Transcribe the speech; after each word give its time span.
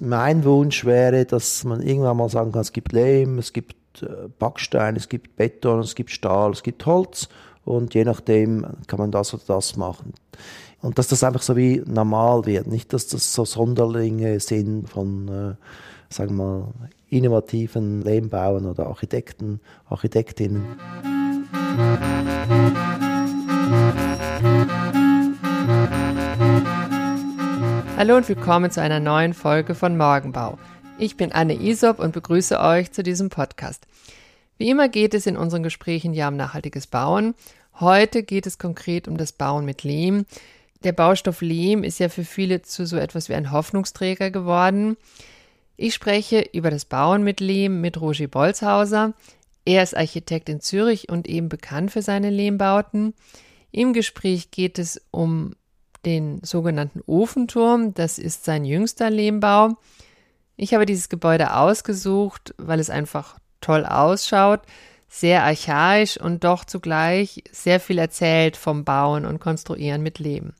Mein 0.00 0.44
Wunsch 0.44 0.84
wäre, 0.84 1.24
dass 1.24 1.64
man 1.64 1.82
irgendwann 1.82 2.16
mal 2.16 2.28
sagen 2.28 2.52
kann, 2.52 2.60
es 2.60 2.72
gibt 2.72 2.92
Lehm, 2.92 3.38
es 3.38 3.52
gibt 3.52 4.02
äh, 4.02 4.28
Backstein, 4.38 4.96
es 4.96 5.08
gibt 5.08 5.36
Beton, 5.36 5.80
es 5.80 5.94
gibt 5.94 6.10
Stahl, 6.10 6.52
es 6.52 6.62
gibt 6.62 6.84
Holz 6.86 7.28
und 7.64 7.94
je 7.94 8.04
nachdem 8.04 8.66
kann 8.86 8.98
man 8.98 9.10
das 9.10 9.34
oder 9.34 9.42
das 9.46 9.76
machen. 9.76 10.14
Und 10.80 10.98
dass 10.98 11.08
das 11.08 11.24
einfach 11.24 11.42
so 11.42 11.56
wie 11.56 11.82
normal 11.86 12.46
wird, 12.46 12.66
nicht 12.66 12.92
dass 12.92 13.08
das 13.08 13.34
so 13.34 13.44
Sonderlinge 13.44 14.38
sind 14.40 14.88
von, 14.88 15.28
äh, 15.28 16.14
sagen 16.14 16.36
wir 16.36 16.44
mal, 16.44 16.68
innovativen 17.08 18.02
Lehmbauern 18.02 18.66
oder 18.66 18.86
Architekten, 18.86 19.60
Architektinnen. 19.88 20.64
Hallo 27.98 28.16
und 28.16 28.28
willkommen 28.28 28.70
zu 28.70 28.80
einer 28.80 29.00
neuen 29.00 29.34
Folge 29.34 29.74
von 29.74 29.96
Morgenbau. 29.96 30.56
Ich 31.00 31.16
bin 31.16 31.32
Anne 31.32 31.60
Isop 31.60 31.98
und 31.98 32.12
begrüße 32.12 32.60
euch 32.60 32.92
zu 32.92 33.02
diesem 33.02 33.28
Podcast. 33.28 33.88
Wie 34.56 34.70
immer 34.70 34.88
geht 34.88 35.14
es 35.14 35.26
in 35.26 35.36
unseren 35.36 35.64
Gesprächen 35.64 36.14
ja 36.14 36.28
um 36.28 36.36
nachhaltiges 36.36 36.86
Bauen. 36.86 37.34
Heute 37.80 38.22
geht 38.22 38.46
es 38.46 38.56
konkret 38.56 39.08
um 39.08 39.16
das 39.16 39.32
Bauen 39.32 39.64
mit 39.64 39.82
Lehm. 39.82 40.26
Der 40.84 40.92
Baustoff 40.92 41.40
Lehm 41.40 41.82
ist 41.82 41.98
ja 41.98 42.08
für 42.08 42.22
viele 42.22 42.62
zu 42.62 42.86
so 42.86 42.96
etwas 42.96 43.28
wie 43.28 43.34
ein 43.34 43.50
Hoffnungsträger 43.50 44.30
geworden. 44.30 44.96
Ich 45.76 45.92
spreche 45.92 46.48
über 46.52 46.70
das 46.70 46.84
Bauen 46.84 47.24
mit 47.24 47.40
Lehm 47.40 47.80
mit 47.80 48.00
Roger 48.00 48.28
Bolzhauser. 48.28 49.12
Er 49.64 49.82
ist 49.82 49.96
Architekt 49.96 50.48
in 50.48 50.60
Zürich 50.60 51.08
und 51.08 51.26
eben 51.26 51.48
bekannt 51.48 51.90
für 51.90 52.02
seine 52.02 52.30
Lehmbauten. 52.30 53.14
Im 53.72 53.92
Gespräch 53.92 54.52
geht 54.52 54.78
es 54.78 55.02
um 55.10 55.56
den 56.04 56.40
sogenannten 56.42 57.00
Ofenturm. 57.06 57.94
Das 57.94 58.18
ist 58.18 58.44
sein 58.44 58.64
jüngster 58.64 59.10
Lehmbau. 59.10 59.76
Ich 60.56 60.74
habe 60.74 60.86
dieses 60.86 61.08
Gebäude 61.08 61.54
ausgesucht, 61.54 62.54
weil 62.58 62.80
es 62.80 62.90
einfach 62.90 63.38
toll 63.60 63.86
ausschaut, 63.86 64.62
sehr 65.08 65.44
archaisch 65.44 66.16
und 66.18 66.44
doch 66.44 66.64
zugleich 66.64 67.42
sehr 67.50 67.80
viel 67.80 67.98
erzählt 67.98 68.56
vom 68.56 68.84
Bauen 68.84 69.24
und 69.24 69.40
Konstruieren 69.40 70.02
mit 70.02 70.18
Lehm. 70.18 70.52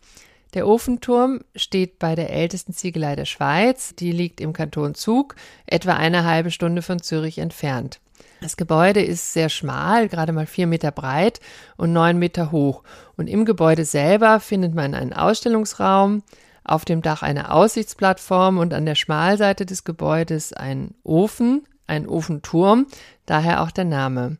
Der 0.54 0.66
Ofenturm 0.66 1.40
steht 1.54 1.98
bei 1.98 2.14
der 2.14 2.30
ältesten 2.30 2.72
Ziegelei 2.72 3.16
der 3.16 3.26
Schweiz. 3.26 3.94
Die 3.94 4.12
liegt 4.12 4.40
im 4.40 4.54
Kanton 4.54 4.94
Zug, 4.94 5.36
etwa 5.66 5.92
eine 5.94 6.24
halbe 6.24 6.50
Stunde 6.50 6.80
von 6.80 7.02
Zürich 7.02 7.38
entfernt. 7.38 8.00
Das 8.40 8.56
Gebäude 8.56 9.02
ist 9.02 9.32
sehr 9.32 9.48
schmal, 9.48 10.08
gerade 10.08 10.32
mal 10.32 10.46
vier 10.46 10.66
Meter 10.66 10.92
breit 10.92 11.40
und 11.76 11.92
neun 11.92 12.18
Meter 12.18 12.52
hoch. 12.52 12.84
Und 13.16 13.26
im 13.26 13.44
Gebäude 13.44 13.84
selber 13.84 14.38
findet 14.38 14.74
man 14.74 14.94
einen 14.94 15.12
Ausstellungsraum, 15.12 16.22
auf 16.62 16.84
dem 16.84 17.02
Dach 17.02 17.22
eine 17.22 17.50
Aussichtsplattform 17.50 18.58
und 18.58 18.74
an 18.74 18.86
der 18.86 18.94
Schmalseite 18.94 19.66
des 19.66 19.84
Gebäudes 19.84 20.52
ein 20.52 20.94
Ofen, 21.02 21.64
ein 21.86 22.06
Ofenturm, 22.06 22.86
daher 23.26 23.62
auch 23.62 23.70
der 23.70 23.86
Name. 23.86 24.36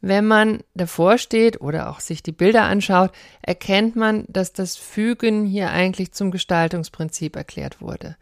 Wenn 0.00 0.26
man 0.26 0.60
davor 0.74 1.18
steht 1.18 1.60
oder 1.60 1.90
auch 1.90 2.00
sich 2.00 2.22
die 2.22 2.32
Bilder 2.32 2.62
anschaut, 2.62 3.10
erkennt 3.42 3.96
man, 3.96 4.24
dass 4.28 4.54
das 4.54 4.76
Fügen 4.76 5.44
hier 5.44 5.70
eigentlich 5.70 6.12
zum 6.12 6.30
Gestaltungsprinzip 6.30 7.36
erklärt 7.36 7.82
wurde. 7.82 8.16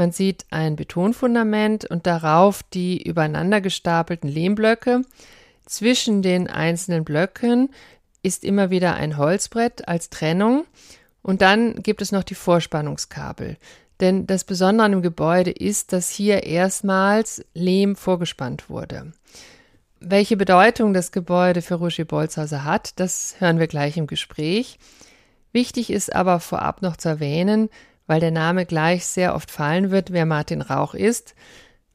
Man 0.00 0.12
sieht 0.12 0.46
ein 0.48 0.76
Betonfundament 0.76 1.84
und 1.84 2.06
darauf 2.06 2.62
die 2.62 3.06
übereinander 3.06 3.60
gestapelten 3.60 4.30
Lehmblöcke. 4.30 5.02
Zwischen 5.66 6.22
den 6.22 6.48
einzelnen 6.48 7.04
Blöcken 7.04 7.68
ist 8.22 8.42
immer 8.42 8.70
wieder 8.70 8.94
ein 8.94 9.18
Holzbrett 9.18 9.88
als 9.88 10.08
Trennung 10.08 10.64
und 11.20 11.42
dann 11.42 11.82
gibt 11.82 12.00
es 12.00 12.12
noch 12.12 12.24
die 12.24 12.34
Vorspannungskabel. 12.34 13.58
Denn 14.00 14.26
das 14.26 14.44
Besondere 14.44 14.86
an 14.86 14.92
dem 14.92 15.02
Gebäude 15.02 15.50
ist, 15.50 15.92
dass 15.92 16.08
hier 16.08 16.44
erstmals 16.44 17.44
Lehm 17.52 17.94
vorgespannt 17.94 18.70
wurde. 18.70 19.12
Welche 20.00 20.38
Bedeutung 20.38 20.94
das 20.94 21.12
Gebäude 21.12 21.60
für 21.60 21.74
Roger 21.74 22.06
Bolzhauser 22.06 22.64
hat, 22.64 22.98
das 22.98 23.34
hören 23.38 23.58
wir 23.58 23.66
gleich 23.66 23.98
im 23.98 24.06
Gespräch. 24.06 24.78
Wichtig 25.52 25.90
ist 25.90 26.14
aber 26.14 26.40
vorab 26.40 26.80
noch 26.80 26.96
zu 26.96 27.10
erwähnen, 27.10 27.68
weil 28.10 28.18
der 28.18 28.32
Name 28.32 28.66
gleich 28.66 29.06
sehr 29.06 29.36
oft 29.36 29.52
fallen 29.52 29.92
wird, 29.92 30.12
wer 30.12 30.26
Martin 30.26 30.62
Rauch 30.62 30.94
ist. 30.94 31.36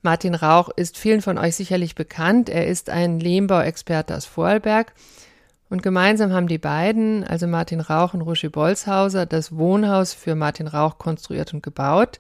Martin 0.02 0.34
Rauch 0.34 0.70
ist 0.70 0.98
vielen 0.98 1.22
von 1.22 1.38
euch 1.38 1.58
sicherlich 1.58 1.94
bekannt. 1.94 2.48
Er 2.48 2.68
ist 2.68 2.90
ein 2.90 3.20
Lehmbauexperte 3.20 4.16
aus 4.16 4.24
Vorarlberg. 4.24 4.94
Und 5.70 5.84
gemeinsam 5.84 6.32
haben 6.32 6.48
die 6.48 6.58
beiden, 6.58 7.26
also 7.26 7.48
Martin 7.48 7.82
Rauch 7.82 8.14
und 8.14 8.22
Roger 8.22 8.50
Bolzhauser, 8.50 9.26
das 9.26 9.58
Wohnhaus 9.58 10.14
für 10.14 10.36
Martin 10.36 10.68
Rauch 10.68 11.00
konstruiert 11.00 11.54
und 11.54 11.64
gebaut. 11.64 12.20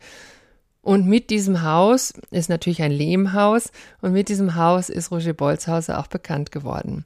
Und 0.81 1.07
mit 1.07 1.29
diesem 1.29 1.61
Haus 1.61 2.15
ist 2.31 2.49
natürlich 2.49 2.81
ein 2.81 2.91
Lehmhaus 2.91 3.71
und 4.01 4.11
mit 4.11 4.27
diesem 4.27 4.55
Haus 4.55 4.89
ist 4.89 5.09
Roger 5.09 5.31
Bolzhauser 5.31 5.99
auch 5.99 6.07
bekannt 6.07 6.51
geworden. 6.51 7.05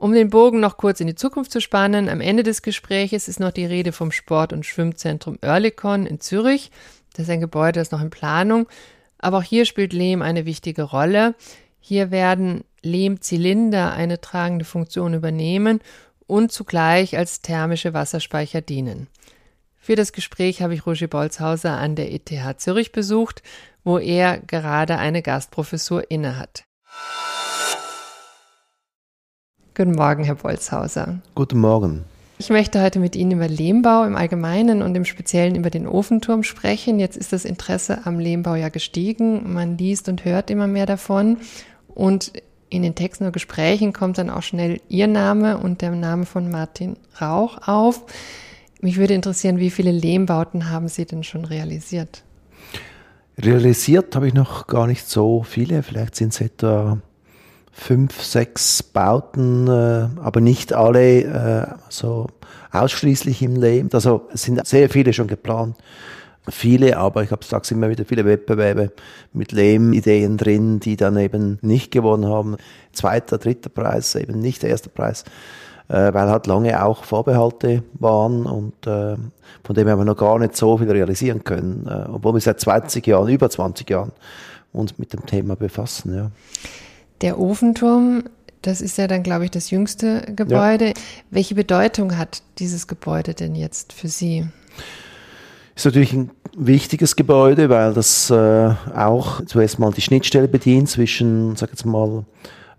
Um 0.00 0.14
den 0.14 0.30
Bogen 0.30 0.60
noch 0.60 0.78
kurz 0.78 1.00
in 1.00 1.08
die 1.08 1.14
Zukunft 1.14 1.52
zu 1.52 1.60
spannen, 1.60 2.08
am 2.08 2.22
Ende 2.22 2.42
des 2.42 2.62
Gespräches 2.62 3.28
ist 3.28 3.38
noch 3.38 3.50
die 3.50 3.66
Rede 3.66 3.92
vom 3.92 4.12
Sport- 4.12 4.54
und 4.54 4.64
Schwimmzentrum 4.64 5.36
Oerlikon 5.42 6.06
in 6.06 6.20
Zürich. 6.20 6.70
Das 7.12 7.24
ist 7.24 7.30
ein 7.30 7.42
Gebäude, 7.42 7.80
das 7.80 7.90
noch 7.90 8.00
in 8.00 8.08
Planung. 8.08 8.66
Aber 9.18 9.36
auch 9.36 9.42
hier 9.42 9.66
spielt 9.66 9.92
Lehm 9.92 10.22
eine 10.22 10.46
wichtige 10.46 10.84
Rolle. 10.84 11.34
Hier 11.80 12.10
werden 12.10 12.64
Lehmzylinder 12.80 13.92
eine 13.92 14.22
tragende 14.22 14.64
Funktion 14.64 15.12
übernehmen 15.12 15.80
und 16.26 16.50
zugleich 16.50 17.18
als 17.18 17.42
thermische 17.42 17.92
Wasserspeicher 17.92 18.62
dienen. 18.62 19.06
Für 19.76 19.96
das 19.96 20.12
Gespräch 20.12 20.62
habe 20.62 20.72
ich 20.72 20.86
Roger 20.86 21.08
Bolzhauser 21.08 21.76
an 21.76 21.94
der 21.94 22.10
ETH 22.10 22.58
Zürich 22.58 22.92
besucht, 22.92 23.42
wo 23.84 23.98
er 23.98 24.38
gerade 24.38 24.96
eine 24.96 25.20
Gastprofessur 25.20 26.10
innehat. 26.10 26.64
Guten 29.76 29.92
Morgen, 29.92 30.24
Herr 30.24 30.34
Bolzhauser. 30.34 31.20
Guten 31.34 31.60
Morgen. 31.60 32.04
Ich 32.38 32.50
möchte 32.50 32.82
heute 32.82 32.98
mit 32.98 33.14
Ihnen 33.16 33.32
über 33.32 33.48
Lehmbau 33.48 34.04
im 34.04 34.16
Allgemeinen 34.16 34.82
und 34.82 34.94
im 34.94 35.04
Speziellen 35.04 35.54
über 35.54 35.70
den 35.70 35.86
Ofenturm 35.86 36.42
sprechen. 36.42 36.98
Jetzt 36.98 37.16
ist 37.16 37.32
das 37.32 37.44
Interesse 37.44 38.00
am 38.04 38.18
Lehmbau 38.18 38.54
ja 38.54 38.68
gestiegen. 38.68 39.52
Man 39.52 39.78
liest 39.78 40.08
und 40.08 40.24
hört 40.24 40.50
immer 40.50 40.66
mehr 40.66 40.86
davon. 40.86 41.38
Und 41.88 42.32
in 42.68 42.82
den 42.82 42.94
Texten 42.94 43.26
und 43.26 43.32
Gesprächen 43.32 43.92
kommt 43.92 44.18
dann 44.18 44.30
auch 44.30 44.42
schnell 44.42 44.80
Ihr 44.88 45.06
Name 45.06 45.58
und 45.58 45.82
der 45.82 45.90
Name 45.90 46.24
von 46.24 46.50
Martin 46.50 46.96
Rauch 47.20 47.68
auf. 47.68 48.04
Mich 48.80 48.96
würde 48.96 49.14
interessieren, 49.14 49.58
wie 49.58 49.70
viele 49.70 49.92
Lehmbauten 49.92 50.70
haben 50.70 50.88
Sie 50.88 51.04
denn 51.04 51.22
schon 51.22 51.44
realisiert? 51.44 52.22
Realisiert 53.38 54.16
habe 54.16 54.28
ich 54.28 54.34
noch 54.34 54.66
gar 54.66 54.86
nicht 54.86 55.06
so 55.06 55.42
viele. 55.42 55.82
Vielleicht 55.82 56.16
sind 56.16 56.32
es 56.32 56.40
etwa 56.40 56.98
fünf, 57.72 58.22
sechs 58.22 58.82
Bauten, 58.82 59.66
äh, 59.68 60.08
aber 60.22 60.40
nicht 60.40 60.72
alle 60.72 61.22
äh, 61.22 61.66
so 61.88 62.26
ausschließlich 62.72 63.42
im 63.42 63.56
Lehm. 63.56 63.88
Also 63.92 64.28
es 64.32 64.42
sind 64.42 64.64
sehr 64.66 64.88
viele 64.90 65.12
schon 65.12 65.26
geplant. 65.26 65.76
Viele, 66.48 66.96
aber 66.96 67.22
ich 67.22 67.30
habe 67.30 67.44
sag's 67.44 67.70
immer 67.70 67.90
wieder, 67.90 68.04
viele 68.04 68.24
Wettbewerbe 68.24 68.92
mit 69.32 69.52
Lehmideen 69.52 70.36
drin, 70.36 70.80
die 70.80 70.96
dann 70.96 71.16
eben 71.18 71.58
nicht 71.60 71.92
gewonnen 71.92 72.26
haben. 72.26 72.56
Zweiter, 72.92 73.38
dritter 73.38 73.68
Preis, 73.68 74.14
eben 74.14 74.40
nicht 74.40 74.62
der 74.62 74.70
erste 74.70 74.88
Preis, 74.88 75.24
äh, 75.88 76.12
weil 76.14 76.28
halt 76.28 76.46
lange 76.46 76.82
auch 76.82 77.04
Vorbehalte 77.04 77.82
waren 77.92 78.46
und 78.46 78.86
äh, 78.86 79.16
von 79.64 79.74
dem 79.74 79.88
haben 79.88 80.00
wir 80.00 80.04
noch 80.04 80.16
gar 80.16 80.38
nicht 80.38 80.56
so 80.56 80.78
viel 80.78 80.90
realisieren 80.90 81.44
können, 81.44 81.86
äh, 81.86 82.08
obwohl 82.10 82.34
wir 82.34 82.40
seit 82.40 82.58
20 82.58 83.06
Jahren, 83.06 83.28
über 83.28 83.50
20 83.50 83.88
Jahren 83.88 84.12
uns 84.72 84.98
mit 84.98 85.12
dem 85.12 85.26
Thema 85.26 85.56
befassen. 85.56 86.14
Ja. 86.14 86.30
Der 87.20 87.38
Ofenturm, 87.38 88.24
das 88.62 88.80
ist 88.80 88.98
ja 88.98 89.06
dann, 89.06 89.22
glaube 89.22 89.44
ich, 89.44 89.50
das 89.50 89.70
jüngste 89.70 90.22
Gebäude. 90.34 90.88
Ja. 90.88 90.94
Welche 91.30 91.54
Bedeutung 91.54 92.16
hat 92.16 92.42
dieses 92.58 92.86
Gebäude 92.86 93.34
denn 93.34 93.54
jetzt 93.54 93.92
für 93.92 94.08
Sie? 94.08 94.46
Ist 95.74 95.84
natürlich 95.84 96.12
ein 96.12 96.30
wichtiges 96.56 97.16
Gebäude, 97.16 97.70
weil 97.70 97.94
das 97.94 98.30
äh, 98.30 98.74
auch 98.94 99.44
zuerst 99.46 99.78
mal 99.78 99.92
die 99.92 100.02
Schnittstelle 100.02 100.48
bedient 100.48 100.90
zwischen, 100.90 101.56
sag 101.56 101.70
jetzt 101.70 101.86
mal, 101.86 102.24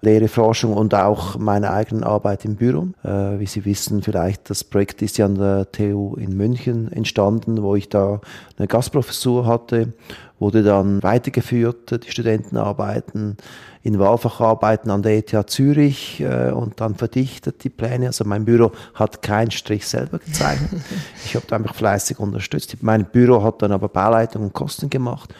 Lehre, 0.03 0.27
Forschung 0.27 0.73
und 0.73 0.95
auch 0.95 1.37
meine 1.37 1.71
eigene 1.71 2.05
Arbeit 2.05 2.43
im 2.43 2.55
Büro. 2.55 2.87
Äh, 3.03 3.39
wie 3.39 3.45
Sie 3.45 3.65
wissen, 3.65 4.01
vielleicht 4.01 4.49
das 4.49 4.63
Projekt 4.63 5.03
ist 5.03 5.19
ja 5.19 5.25
an 5.25 5.35
der 5.35 5.71
TU 5.71 6.15
in 6.15 6.35
München 6.35 6.91
entstanden, 6.91 7.61
wo 7.61 7.75
ich 7.75 7.87
da 7.87 8.19
eine 8.57 8.67
Gastprofessur 8.67 9.45
hatte, 9.45 9.93
wurde 10.39 10.63
dann 10.63 11.03
weitergeführt, 11.03 12.03
die 12.03 12.09
Studentenarbeiten 12.09 13.37
in 13.83 13.99
Wahlfacharbeiten 13.99 14.89
an 14.89 15.03
der 15.03 15.17
ETH 15.17 15.49
Zürich 15.49 16.19
äh, 16.21 16.49
und 16.49 16.81
dann 16.81 16.95
verdichtet 16.95 17.63
die 17.63 17.69
Pläne. 17.69 18.07
Also 18.07 18.25
mein 18.25 18.45
Büro 18.45 18.71
hat 18.95 19.21
keinen 19.21 19.51
Strich 19.51 19.87
selber 19.87 20.17
gezeichnet. 20.17 20.81
ich 21.25 21.35
habe 21.35 21.45
da 21.47 21.57
einfach 21.57 21.75
fleißig 21.75 22.17
unterstützt. 22.17 22.75
Mein 22.81 23.05
Büro 23.05 23.43
hat 23.43 23.61
dann 23.61 23.71
aber 23.71 23.87
Bauleitung 23.87 24.43
und 24.43 24.53
Kosten 24.53 24.89
gemacht 24.89 25.31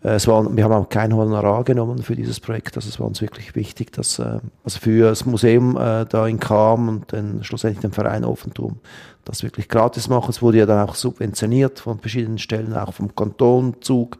es 0.00 0.28
war, 0.28 0.56
wir 0.56 0.64
haben 0.64 0.72
auch 0.72 0.88
kein 0.88 1.14
Honorar 1.14 1.64
genommen 1.64 2.02
für 2.02 2.14
dieses 2.14 2.38
Projekt. 2.38 2.76
Also 2.76 2.88
es 2.88 3.00
war 3.00 3.06
uns 3.06 3.20
wirklich 3.20 3.56
wichtig, 3.56 3.92
dass 3.92 4.18
äh, 4.18 4.38
also 4.64 4.78
für 4.78 5.08
das 5.08 5.26
Museum 5.26 5.76
äh, 5.76 6.06
da 6.06 6.26
in 6.26 6.38
Kam 6.38 6.88
und 6.88 7.12
dann 7.12 7.42
schlussendlich 7.42 7.80
den 7.80 7.92
Verein 7.92 8.24
Offentum 8.24 8.78
das 9.24 9.42
wirklich 9.42 9.68
gratis 9.68 10.08
machen. 10.08 10.30
Es 10.30 10.40
wurde 10.40 10.58
ja 10.58 10.66
dann 10.66 10.88
auch 10.88 10.94
subventioniert 10.94 11.80
von 11.80 11.98
verschiedenen 11.98 12.38
Stellen, 12.38 12.74
auch 12.74 12.94
vom 12.94 13.14
Kantonzug. 13.14 14.18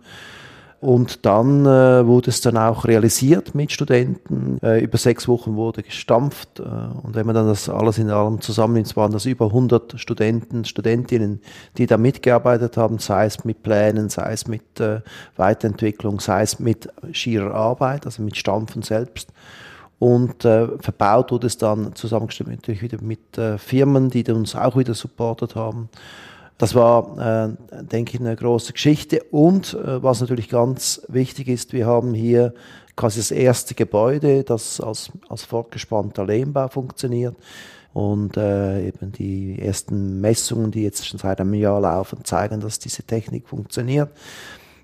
Und 0.81 1.27
dann 1.27 1.67
äh, 1.67 2.07
wurde 2.07 2.31
es 2.31 2.41
dann 2.41 2.57
auch 2.57 2.85
realisiert 2.85 3.53
mit 3.53 3.73
Studenten. 3.73 4.59
Äh, 4.63 4.85
über 4.85 4.97
sechs 4.97 5.27
Wochen 5.27 5.57
wurde 5.57 5.83
gestampft. 5.83 6.61
Äh, 6.61 6.63
und 6.63 7.15
wenn 7.17 7.27
man 7.27 7.35
dann 7.35 7.49
das 7.49 7.69
alles 7.69 7.99
in 7.99 8.11
allem 8.11 8.41
zusammennimmt, 8.41 8.97
waren 8.97 9.11
das 9.11 9.27
über 9.27 9.47
100 9.47 9.99
Studenten, 9.99 10.65
Studentinnen, 10.65 11.41
die 11.79 11.87
da 11.87 11.97
mitgearbeitet 11.97 12.77
haben, 12.77 12.99
sei 12.99 13.27
es 13.27 13.45
mit 13.45 13.65
Plänen, 13.65 14.09
sei 14.09 14.33
es 14.33 14.47
mit 14.47 14.79
äh, 14.79 15.01
Weiterentwicklung, 15.37 16.21
sei 16.21 16.43
es 16.43 16.61
mit 16.61 16.89
schierer 17.11 17.55
Arbeit, 17.55 18.07
also 18.07 18.23
mit 18.23 18.37
Stampfen 18.37 18.83
selbst. 18.83 19.33
Und 19.99 20.45
äh, 20.45 20.69
verbaut 20.79 21.33
wurde 21.33 21.49
es 21.49 21.59
dann 21.59 21.97
zusammengestellt 21.97 22.51
natürlich 22.51 22.83
wieder 22.83 23.03
mit 23.03 23.37
äh, 23.37 23.59
Firmen, 23.59 24.11
die 24.11 24.23
uns 24.31 24.55
auch 24.55 24.77
wieder 24.77 24.95
supportet 24.95 25.57
haben. 25.57 25.89
Das 26.59 26.75
war, 26.75 27.57
äh, 27.71 27.85
denke 27.85 28.15
ich, 28.15 28.21
eine 28.21 28.35
große 28.35 28.73
Geschichte. 28.73 29.23
Und 29.31 29.75
äh, 29.75 30.03
was 30.03 30.21
natürlich 30.21 30.49
ganz 30.49 31.01
wichtig 31.07 31.47
ist, 31.49 31.73
wir 31.73 31.87
haben 31.87 32.15
hier 32.15 32.53
quasi 32.97 33.21
das 33.21 33.31
erste 33.31 33.75
Gebäude, 33.75 34.43
das 34.43 34.81
als, 34.81 35.13
als 35.29 35.45
fortgespannter 35.45 36.27
Lehmbau 36.27 36.67
funktioniert. 36.67 37.37
Und 37.95 38.37
äh, 38.37 38.89
eben 38.89 39.13
die 39.13 39.61
ersten 39.61 40.21
Messungen, 40.21 40.73
die 40.73 40.83
jetzt 40.83 41.07
schon 41.07 41.21
seit 41.21 41.41
einem 41.41 41.55
Jahr 41.55 41.81
laufen, 41.81 42.25
zeigen, 42.25 42.61
dass 42.61 42.81
diese 42.81 43.05
Technik 43.05 43.49
funktioniert. 43.49 44.11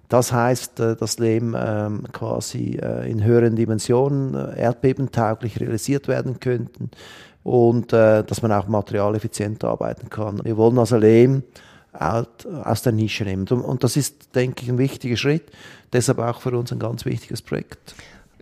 Das 0.08 0.32
heißt, 0.32 0.78
äh, 0.78 0.96
dass 0.96 1.18
Lehm 1.18 1.56
ähm, 1.58 2.04
quasi 2.12 2.78
äh, 2.80 3.10
in 3.10 3.24
höheren 3.24 3.56
Dimensionen 3.56 4.34
äh, 4.34 4.60
erdbebentauglich 4.60 5.60
realisiert 5.60 6.06
werden 6.06 6.38
könnten 6.38 6.90
und 7.44 7.92
äh, 7.92 8.24
dass 8.24 8.42
man 8.42 8.50
auch 8.50 8.66
materialeffizient 8.66 9.62
arbeiten 9.62 10.10
kann. 10.10 10.44
Wir 10.44 10.56
wollen 10.56 10.78
also 10.78 10.96
Lehm 10.96 11.44
aus 11.92 12.82
der 12.82 12.90
Nische 12.90 13.22
nehmen. 13.22 13.46
Und 13.46 13.84
das 13.84 13.96
ist, 13.96 14.34
denke 14.34 14.64
ich, 14.64 14.68
ein 14.68 14.78
wichtiger 14.78 15.16
Schritt, 15.16 15.44
deshalb 15.92 16.18
auch 16.18 16.40
für 16.40 16.50
uns 16.58 16.72
ein 16.72 16.80
ganz 16.80 17.04
wichtiges 17.04 17.40
Projekt. 17.40 17.94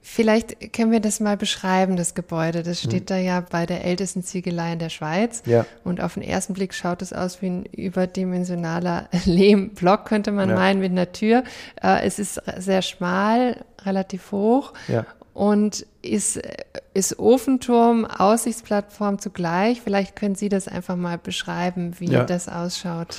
Vielleicht 0.04 0.72
können 0.72 0.90
wir 0.90 1.00
das 1.00 1.20
mal 1.20 1.37
beschreiben, 1.37 1.96
das 1.96 2.14
Gebäude. 2.14 2.62
Das 2.62 2.81
steht 2.81 3.00
hm. 3.00 3.06
da 3.06 3.16
ja 3.19 3.40
bei 3.40 3.66
der 3.66 3.84
ältesten 3.84 4.22
Ziegelei 4.22 4.72
in 4.72 4.78
der 4.78 4.88
Schweiz. 4.88 5.43
Ja. 5.46 5.66
Und 5.84 6.00
auf 6.00 6.14
den 6.14 6.22
ersten 6.22 6.55
Blick 6.55 6.75
schaut 6.75 7.02
es 7.02 7.12
aus 7.12 7.40
wie 7.43 7.46
ein 7.46 7.64
überdimensionaler 7.66 9.08
Lehmblock, 9.26 10.06
könnte 10.06 10.32
man 10.32 10.48
ja. 10.48 10.55
meinen, 10.56 10.81
mit 10.81 10.90
einer 10.90 11.12
Tür. 11.12 11.44
Äh, 11.82 12.05
es 12.05 12.19
ist 12.19 12.40
sehr 12.58 12.82
schmal, 12.82 13.64
relativ 13.84 14.32
hoch. 14.32 14.72
Ja 14.88 15.06
und 15.34 15.87
ist, 16.02 16.40
ist 16.94 17.19
Ofenturm, 17.19 18.05
Aussichtsplattform 18.05 19.19
zugleich. 19.19 19.81
Vielleicht 19.81 20.17
können 20.17 20.34
Sie 20.34 20.49
das 20.49 20.69
einfach 20.69 20.96
mal 20.96 21.19
beschreiben, 21.19 21.94
wie 21.99 22.11
ja. 22.11 22.25
das 22.25 22.49
ausschaut. 22.49 23.19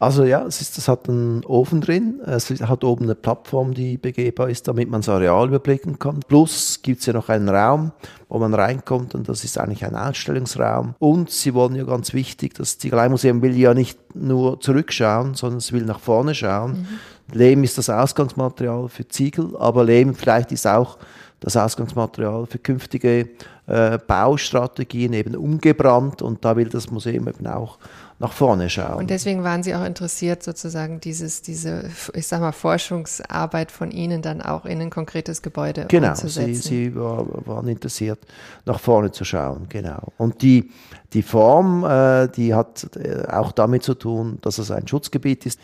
Also 0.00 0.22
ja, 0.24 0.44
es, 0.46 0.60
ist, 0.60 0.78
es 0.78 0.86
hat 0.86 1.08
einen 1.08 1.44
Ofen 1.44 1.80
drin, 1.80 2.20
es 2.24 2.50
hat 2.50 2.84
oben 2.84 3.04
eine 3.04 3.16
Plattform, 3.16 3.74
die 3.74 3.96
begehbar 3.96 4.48
ist, 4.48 4.68
damit 4.68 4.88
man 4.88 5.00
das 5.00 5.08
Areal 5.08 5.48
überblicken 5.48 5.98
kann. 5.98 6.20
Plus 6.28 6.80
gibt 6.82 7.00
es 7.00 7.06
ja 7.06 7.12
noch 7.12 7.28
einen 7.28 7.48
Raum, 7.48 7.90
wo 8.28 8.38
man 8.38 8.54
reinkommt 8.54 9.16
und 9.16 9.28
das 9.28 9.42
ist 9.42 9.58
eigentlich 9.58 9.84
ein 9.84 9.96
Ausstellungsraum. 9.96 10.94
Und 11.00 11.30
sie 11.30 11.52
wollen 11.52 11.74
ja 11.74 11.82
ganz 11.82 12.14
wichtig, 12.14 12.54
das 12.54 12.78
Ziegeleimuseum 12.78 13.42
will 13.42 13.56
ja 13.56 13.74
nicht 13.74 13.98
nur 14.14 14.60
zurückschauen, 14.60 15.34
sondern 15.34 15.58
es 15.58 15.72
will 15.72 15.84
nach 15.84 15.98
vorne 15.98 16.32
schauen. 16.32 16.72
Mhm. 16.72 17.36
Lehm 17.36 17.64
ist 17.64 17.76
das 17.76 17.90
Ausgangsmaterial 17.90 18.88
für 18.88 19.08
Ziegel, 19.08 19.56
aber 19.58 19.82
Lehm 19.82 20.14
vielleicht 20.14 20.52
ist 20.52 20.66
auch 20.66 20.98
das 21.40 21.56
Ausgangsmaterial 21.56 22.46
für 22.46 22.58
künftige 22.58 23.28
äh, 23.66 23.98
Baustrategien 23.98 25.12
eben 25.12 25.36
umgebrannt 25.36 26.22
und 26.22 26.44
da 26.44 26.56
will 26.56 26.68
das 26.68 26.90
Museum 26.90 27.28
eben 27.28 27.46
auch 27.46 27.78
nach 28.18 28.32
vorne 28.32 28.68
schauen. 28.68 28.96
Und 28.96 29.10
deswegen 29.10 29.44
waren 29.44 29.62
Sie 29.62 29.74
auch 29.74 29.84
interessiert, 29.84 30.42
sozusagen 30.42 30.98
dieses, 30.98 31.42
diese, 31.42 31.88
ich 32.14 32.26
sag 32.26 32.40
mal, 32.40 32.52
Forschungsarbeit 32.52 33.70
von 33.70 33.92
Ihnen 33.92 34.22
dann 34.22 34.42
auch 34.42 34.64
in 34.64 34.80
ein 34.80 34.90
konkretes 34.90 35.40
Gebäude 35.40 35.86
genau, 35.86 36.08
umzusetzen. 36.08 36.46
Genau, 36.46 36.56
Sie, 36.56 36.86
Sie 36.86 36.94
war, 36.96 37.46
waren 37.46 37.68
interessiert, 37.68 38.18
nach 38.64 38.80
vorne 38.80 39.12
zu 39.12 39.24
schauen, 39.24 39.66
genau. 39.68 40.12
Und 40.16 40.42
die, 40.42 40.70
die 41.12 41.22
Form, 41.22 41.84
äh, 41.84 42.28
die 42.28 42.54
hat 42.54 42.88
äh, 42.96 43.24
auch 43.30 43.52
damit 43.52 43.84
zu 43.84 43.94
tun, 43.94 44.38
dass 44.40 44.58
es 44.58 44.70
ein 44.72 44.88
Schutzgebiet 44.88 45.46
ist. 45.46 45.60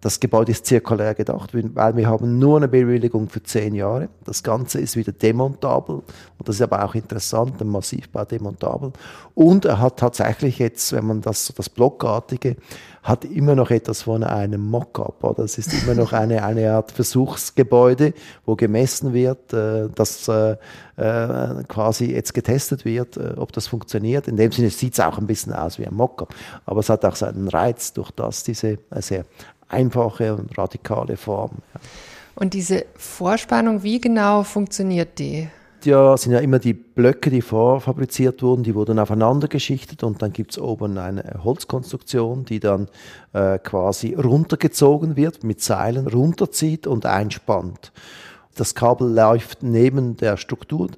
Das 0.00 0.20
Gebäude 0.20 0.52
ist 0.52 0.66
zirkulär 0.66 1.14
gedacht, 1.14 1.50
weil 1.52 1.96
wir 1.96 2.08
haben 2.08 2.38
nur 2.38 2.58
eine 2.58 2.68
Bewilligung 2.68 3.28
für 3.28 3.42
zehn 3.42 3.74
Jahre. 3.74 4.08
Das 4.24 4.42
Ganze 4.42 4.80
ist 4.80 4.96
wieder 4.96 5.12
demontabel 5.12 5.96
und 5.96 6.48
das 6.48 6.56
ist 6.56 6.62
aber 6.62 6.84
auch 6.84 6.94
interessant, 6.94 7.60
ein 7.60 7.68
Massivbau 7.68 8.24
demontabel. 8.24 8.92
Und 9.34 9.64
er 9.64 9.80
hat 9.80 9.98
tatsächlich 9.98 10.58
jetzt, 10.58 10.92
wenn 10.92 11.06
man 11.06 11.20
das, 11.20 11.52
das 11.56 11.68
Blockartige, 11.68 12.56
hat 13.04 13.26
immer 13.26 13.54
noch 13.54 13.70
etwas 13.70 14.02
von 14.02 14.24
einem 14.24 14.62
Mockup. 14.62 15.38
Es 15.38 15.58
ist 15.58 15.74
immer 15.74 15.94
noch 15.94 16.14
eine, 16.14 16.42
eine 16.42 16.72
Art 16.72 16.90
Versuchsgebäude, 16.90 18.14
wo 18.46 18.56
gemessen 18.56 19.12
wird, 19.12 19.52
äh, 19.52 19.90
dass 19.94 20.26
äh, 20.26 20.56
äh, 20.96 21.64
quasi 21.68 22.12
jetzt 22.12 22.32
getestet 22.32 22.86
wird, 22.86 23.18
ob 23.36 23.52
das 23.52 23.66
funktioniert. 23.66 24.26
In 24.26 24.36
dem 24.36 24.52
Sinne 24.52 24.70
sieht 24.70 24.94
es 24.94 25.00
auch 25.00 25.18
ein 25.18 25.26
bisschen 25.26 25.52
aus 25.52 25.78
wie 25.78 25.86
ein 25.86 25.94
Mockup, 25.94 26.34
aber 26.64 26.80
es 26.80 26.88
hat 26.88 27.04
auch 27.04 27.16
seinen 27.16 27.48
Reiz 27.48 27.92
durch 27.92 28.10
das 28.12 28.42
diese 28.42 28.78
sehr 29.00 29.26
einfache 29.68 30.34
und 30.34 30.56
radikale 30.56 31.16
Form. 31.16 31.52
Ja. 31.74 31.80
Und 32.36 32.54
diese 32.54 32.86
Vorspannung, 32.96 33.82
wie 33.82 34.00
genau 34.00 34.42
funktioniert 34.42 35.18
die? 35.18 35.48
Ja, 35.84 36.16
sind 36.16 36.32
ja 36.32 36.38
immer 36.38 36.58
die 36.58 36.72
Blöcke, 36.72 37.28
die 37.28 37.42
vorfabriziert 37.42 38.42
wurden, 38.42 38.62
die 38.62 38.74
wurden 38.74 38.98
aufeinander 38.98 39.48
geschichtet 39.48 40.02
und 40.02 40.22
dann 40.22 40.32
gibt 40.32 40.52
es 40.52 40.58
oben 40.58 40.96
eine 40.96 41.40
Holzkonstruktion, 41.44 42.46
die 42.46 42.58
dann 42.58 42.88
äh, 43.34 43.58
quasi 43.58 44.14
runtergezogen 44.14 45.14
wird, 45.16 45.44
mit 45.44 45.60
Seilen 45.60 46.08
runterzieht 46.08 46.86
und 46.86 47.04
einspannt. 47.04 47.92
Das 48.54 48.74
Kabel 48.74 49.12
läuft 49.12 49.62
neben 49.62 50.16
der 50.16 50.38
Struktur. 50.38 50.88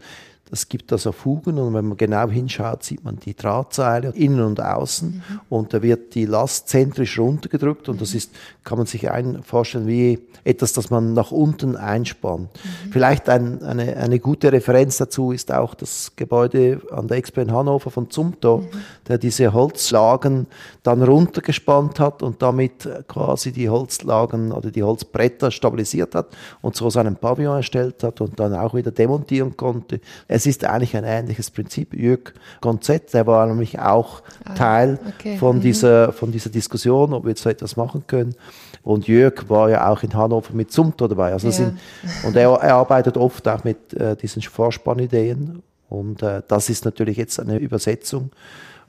Das 0.50 0.68
gibt 0.68 0.92
also 0.92 1.10
Fugen 1.10 1.58
und 1.58 1.74
wenn 1.74 1.88
man 1.88 1.96
genau 1.96 2.28
hinschaut, 2.28 2.84
sieht 2.84 3.04
man 3.04 3.18
die 3.18 3.34
Drahtseile 3.34 4.12
innen 4.14 4.40
und 4.40 4.60
außen 4.60 5.08
mhm. 5.08 5.40
und 5.48 5.74
da 5.74 5.82
wird 5.82 6.14
die 6.14 6.24
Last 6.24 6.68
zentrisch 6.68 7.18
runtergedrückt 7.18 7.88
und 7.88 8.00
das 8.00 8.14
ist, 8.14 8.30
kann 8.62 8.78
man 8.78 8.86
sich 8.86 9.10
ein, 9.10 9.42
vorstellen 9.42 9.88
wie 9.88 10.20
etwas, 10.44 10.72
das 10.72 10.88
man 10.90 11.14
nach 11.14 11.32
unten 11.32 11.74
einspannt. 11.74 12.50
Mhm. 12.52 12.92
Vielleicht 12.92 13.28
ein, 13.28 13.62
eine, 13.64 13.96
eine 13.96 14.20
gute 14.20 14.52
Referenz 14.52 14.98
dazu 14.98 15.32
ist 15.32 15.52
auch 15.52 15.74
das 15.74 16.12
Gebäude 16.14 16.80
an 16.92 17.08
der 17.08 17.16
Expo 17.16 17.40
in 17.40 17.52
Hannover 17.52 17.90
von 17.90 18.08
Zumto, 18.10 18.58
mhm. 18.58 18.66
der 19.08 19.18
diese 19.18 19.52
Holzlagen 19.52 20.46
dann 20.84 21.02
runtergespannt 21.02 21.98
hat 21.98 22.22
und 22.22 22.40
damit 22.40 22.88
quasi 23.08 23.50
die 23.50 23.68
Holzlagen 23.68 24.52
oder 24.52 24.70
die 24.70 24.84
Holzbretter 24.84 25.50
stabilisiert 25.50 26.14
hat 26.14 26.28
und 26.62 26.76
so 26.76 26.88
seinen 26.88 27.16
Pavillon 27.16 27.56
erstellt 27.56 28.04
hat 28.04 28.20
und 28.20 28.38
dann 28.38 28.54
auch 28.54 28.74
wieder 28.74 28.92
demontieren 28.92 29.56
konnte. 29.56 30.00
Es 30.36 30.44
ist 30.44 30.66
eigentlich 30.66 30.94
ein 30.94 31.04
ähnliches 31.04 31.50
Prinzip. 31.50 31.94
Jörg 31.94 32.34
Gonzett, 32.60 33.14
der 33.14 33.26
war 33.26 33.46
nämlich 33.46 33.78
auch 33.78 34.20
ah, 34.44 34.52
Teil 34.52 34.98
okay. 35.08 35.38
von, 35.38 35.56
mhm. 35.56 35.60
dieser, 35.62 36.12
von 36.12 36.30
dieser 36.30 36.50
Diskussion, 36.50 37.14
ob 37.14 37.24
wir 37.24 37.30
jetzt 37.30 37.40
so 37.40 37.48
etwas 37.48 37.78
machen 37.78 38.04
können. 38.06 38.34
Und 38.82 39.08
Jörg 39.08 39.48
war 39.48 39.70
ja 39.70 39.88
auch 39.88 40.02
in 40.02 40.12
Hannover 40.12 40.52
mit 40.52 40.70
Zumto 40.70 41.08
dabei. 41.08 41.32
Also 41.32 41.46
ja. 41.46 41.52
sind, 41.54 41.78
und 42.22 42.36
er, 42.36 42.50
er, 42.50 42.74
arbeitet 42.74 43.16
oft 43.16 43.48
auch 43.48 43.64
mit 43.64 43.94
äh, 43.94 44.14
diesen 44.14 44.42
Vorspannideen. 44.42 45.62
Und 45.88 46.22
äh, 46.22 46.42
das 46.46 46.68
ist 46.68 46.84
natürlich 46.84 47.16
jetzt 47.16 47.40
eine 47.40 47.56
Übersetzung 47.56 48.30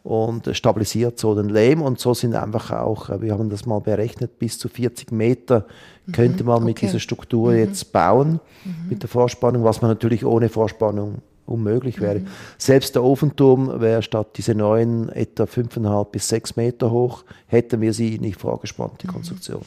und 0.07 0.55
stabilisiert 0.55 1.19
so 1.19 1.35
den 1.35 1.49
Lehm. 1.49 1.81
Und 1.81 1.99
so 1.99 2.13
sind 2.13 2.33
einfach 2.33 2.71
auch, 2.71 3.09
äh, 3.09 3.21
wir 3.21 3.33
haben 3.33 3.49
das 3.49 3.65
mal 3.65 3.81
berechnet, 3.81 4.39
bis 4.39 4.57
zu 4.57 4.69
40 4.69 5.11
Meter 5.11 5.65
könnte 6.13 6.45
man 6.45 6.59
mhm, 6.59 6.63
okay. 6.63 6.65
mit 6.65 6.81
dieser 6.81 6.99
Struktur 7.01 7.51
mhm. 7.51 7.57
jetzt 7.57 7.91
bauen, 7.91 8.39
mhm. 8.63 8.89
mit 8.89 9.03
der 9.03 9.09
Vorspannung, 9.09 9.65
was 9.65 9.81
man 9.81 9.91
natürlich 9.91 10.23
ohne 10.23 10.47
Vorspannung 10.47 11.15
unmöglich 11.45 11.99
wäre. 11.99 12.19
Mhm. 12.19 12.27
Selbst 12.57 12.95
der 12.95 13.03
Ofenturm 13.03 13.81
wäre 13.81 14.01
statt 14.01 14.27
diese 14.37 14.55
neuen 14.55 15.09
etwa 15.09 15.43
5,5 15.43 16.05
bis 16.05 16.29
6 16.29 16.55
Meter 16.55 16.89
hoch, 16.89 17.25
hätten 17.47 17.81
wir 17.81 17.93
sie 17.93 18.17
nicht 18.17 18.39
vorgespannt, 18.39 19.03
die 19.03 19.07
mhm. 19.07 19.11
Konstruktion. 19.11 19.61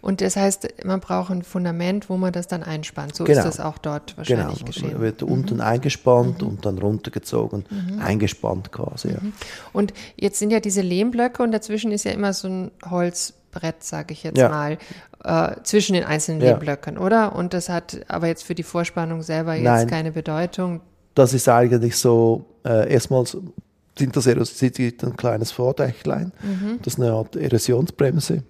Und 0.00 0.20
das 0.20 0.36
heißt, 0.36 0.84
man 0.84 1.00
braucht 1.00 1.30
ein 1.30 1.42
Fundament, 1.42 2.08
wo 2.08 2.16
man 2.16 2.32
das 2.32 2.48
dann 2.48 2.62
einspannt. 2.62 3.14
So 3.14 3.24
genau. 3.24 3.38
ist 3.38 3.44
das 3.44 3.60
auch 3.60 3.78
dort 3.78 4.16
wahrscheinlich 4.16 4.58
genau. 4.58 4.66
geschehen. 4.66 4.92
Man 4.92 5.00
wird 5.00 5.22
mhm. 5.22 5.28
unten 5.28 5.60
eingespannt 5.60 6.42
mhm. 6.42 6.48
und 6.48 6.66
dann 6.66 6.78
runtergezogen, 6.78 7.64
mhm. 7.70 8.00
eingespannt 8.00 8.72
quasi. 8.72 9.08
Ja. 9.08 9.20
Mhm. 9.20 9.32
Und 9.72 9.94
jetzt 10.16 10.38
sind 10.38 10.50
ja 10.50 10.60
diese 10.60 10.82
Lehmblöcke 10.82 11.42
und 11.42 11.52
dazwischen 11.52 11.92
ist 11.92 12.04
ja 12.04 12.12
immer 12.12 12.32
so 12.32 12.48
ein 12.48 12.70
Holzbrett, 12.88 13.82
sage 13.82 14.12
ich 14.12 14.22
jetzt 14.22 14.38
ja. 14.38 14.48
mal, 14.48 14.78
äh, 15.24 15.56
zwischen 15.62 15.94
den 15.94 16.04
einzelnen 16.04 16.40
ja. 16.40 16.50
Lehmblöcken, 16.50 16.98
oder? 16.98 17.34
Und 17.34 17.54
das 17.54 17.68
hat 17.68 18.00
aber 18.08 18.28
jetzt 18.28 18.44
für 18.44 18.54
die 18.54 18.62
Vorspannung 18.62 19.22
selber 19.22 19.54
jetzt 19.54 19.64
Nein. 19.64 19.86
keine 19.86 20.12
Bedeutung 20.12 20.80
das 21.16 21.32
ist 21.32 21.48
eigentlich 21.48 21.96
so, 21.96 22.44
äh, 22.64 22.92
erstmals 22.92 23.36
sind 23.98 24.14
das 24.14 24.26
ein 24.28 25.16
kleines 25.16 25.50
Vordächlein, 25.50 26.32
mhm. 26.42 26.78
das 26.82 26.94
ist 26.94 27.00
eine 27.00 27.12
Art 27.12 27.34
Erosionsbremse. 27.34 28.44